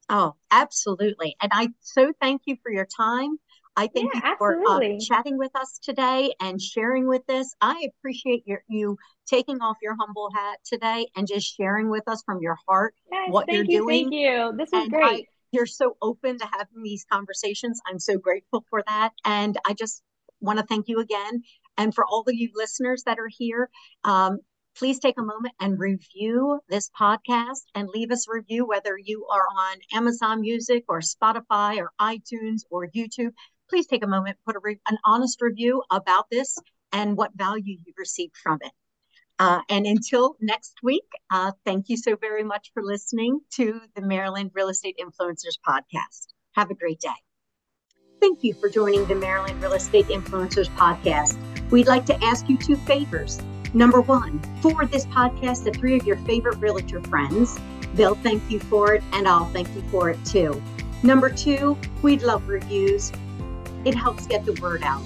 Oh, 0.09 0.35
absolutely. 0.51 1.37
And 1.41 1.51
I 1.55 1.69
so 1.81 2.13
thank 2.21 2.43
you 2.45 2.57
for 2.63 2.71
your 2.71 2.87
time. 2.87 3.39
I 3.77 3.89
thank 3.89 4.15
yeah, 4.15 4.31
you 4.31 4.37
for 4.39 4.61
uh, 4.69 4.81
chatting 5.01 5.37
with 5.37 5.51
us 5.57 5.81
today 5.83 6.33
and 6.41 6.63
sharing 6.63 7.09
with 7.09 7.29
us. 7.29 7.55
I 7.61 7.89
appreciate 7.99 8.47
your, 8.47 8.63
you 8.69 8.97
taking 9.27 9.61
off 9.61 9.79
your 9.83 9.97
humble 9.99 10.31
hat 10.33 10.59
today 10.65 11.09
and 11.17 11.27
just 11.27 11.57
sharing 11.57 11.91
with 11.91 12.07
us 12.07 12.23
from 12.25 12.41
your 12.41 12.57
heart 12.69 12.95
yes, 13.11 13.31
what 13.31 13.51
you're 13.51 13.65
you, 13.65 13.81
doing. 13.81 14.11
Thank 14.11 14.15
you. 14.15 14.55
This 14.57 14.71
was 14.73 14.83
and 14.85 14.93
great. 14.93 15.05
I, 15.05 15.25
you're 15.51 15.67
so 15.67 15.97
open 16.01 16.39
to 16.39 16.47
having 16.53 16.83
these 16.83 17.05
conversations. 17.11 17.81
I'm 17.87 17.99
so 17.99 18.17
grateful 18.17 18.65
for 18.71 18.83
that. 18.87 19.11
And 19.25 19.59
I 19.67 19.75
just 19.75 20.03
want 20.41 20.61
to 20.61 20.67
thank 20.67 20.89
you 20.89 21.01
again. 21.01 21.43
And 21.77 21.93
for 21.95 22.05
all 22.05 22.25
of 22.27 22.35
you 22.35 22.51
listeners 22.55 23.03
that 23.05 23.19
are 23.19 23.31
here, 23.31 23.71
um, 24.05 24.39
please 24.77 24.99
take 24.99 25.19
a 25.19 25.23
moment 25.23 25.55
and 25.61 25.79
review 25.79 26.61
this 26.69 26.91
podcast 26.99 27.63
and 27.75 27.89
leave 27.89 28.11
us 28.11 28.27
a 28.29 28.35
review, 28.35 28.67
whether 28.67 28.97
you 28.99 29.27
are 29.33 29.47
on 29.57 29.79
Amazon 29.93 30.41
Music 30.41 30.85
or 30.89 31.01
Spotify 31.01 31.79
or 31.79 31.93
iTunes 32.01 32.63
or 32.71 32.89
YouTube 32.89 33.33
please 33.69 33.87
take 33.87 34.05
a 34.05 34.09
moment, 34.09 34.37
put 34.47 34.57
a 34.57 34.61
re- 34.63 34.81
an 34.89 34.99
honest 35.05 35.41
review 35.41 35.83
about 35.91 36.27
this 36.31 36.57
and 36.93 37.17
what 37.17 37.33
value 37.35 37.77
you 37.85 37.93
received 37.99 38.37
from 38.37 38.59
it. 38.63 38.73
Uh, 39.39 39.61
and 39.69 39.85
until 39.87 40.37
next 40.41 40.75
week, 40.83 41.07
uh, 41.31 41.51
thank 41.65 41.89
you 41.89 41.97
so 41.97 42.17
very 42.17 42.45
much 42.45 42.71
for 42.73 42.83
listening 42.83 43.41
to 43.53 43.81
the 43.97 44.03
Maryland 44.03 44.53
Real 44.55 44.69
Estate 44.69 44.97
Influencers 45.01 45.59
podcast. 45.67 46.29
Have 46.53 46.71
a 46.71 46.75
great 46.75 47.01
day. 47.01 47.09
Thank 48.21 48.45
you 48.45 48.55
for 48.55 48.69
joining 48.69 49.05
the 49.07 49.17
Maryland 49.17 49.61
Real 49.61 49.73
Estate 49.73 50.07
Influencers 50.07 50.69
podcast. 50.77 51.37
We'd 51.71 51.89
like 51.89 52.07
to 52.07 52.25
ask 52.25 52.49
you 52.49 52.57
two 52.57 52.77
favors. 52.77 53.41
Number 53.75 54.01
one, 54.01 54.39
forward 54.63 54.93
this 54.93 55.05
podcast 55.07 55.65
to 55.65 55.73
three 55.73 55.99
of 55.99 56.07
your 56.07 56.17
favorite 56.19 56.59
realtor 56.59 57.03
friends. 57.03 57.59
They'll 57.95 58.15
thank 58.15 58.49
you 58.49 58.61
for 58.61 58.95
it, 58.95 59.03
and 59.13 59.27
I'll 59.27 59.47
thank 59.47 59.69
you 59.75 59.83
for 59.91 60.11
it 60.11 60.25
too. 60.25 60.63
Number 61.03 61.29
two, 61.29 61.77
we'd 62.03 62.23
love 62.23 62.49
reviews 62.49 63.11
it 63.85 63.95
helps 63.95 64.27
get 64.27 64.45
the 64.45 64.53
word 64.63 64.83
out. 64.83 65.03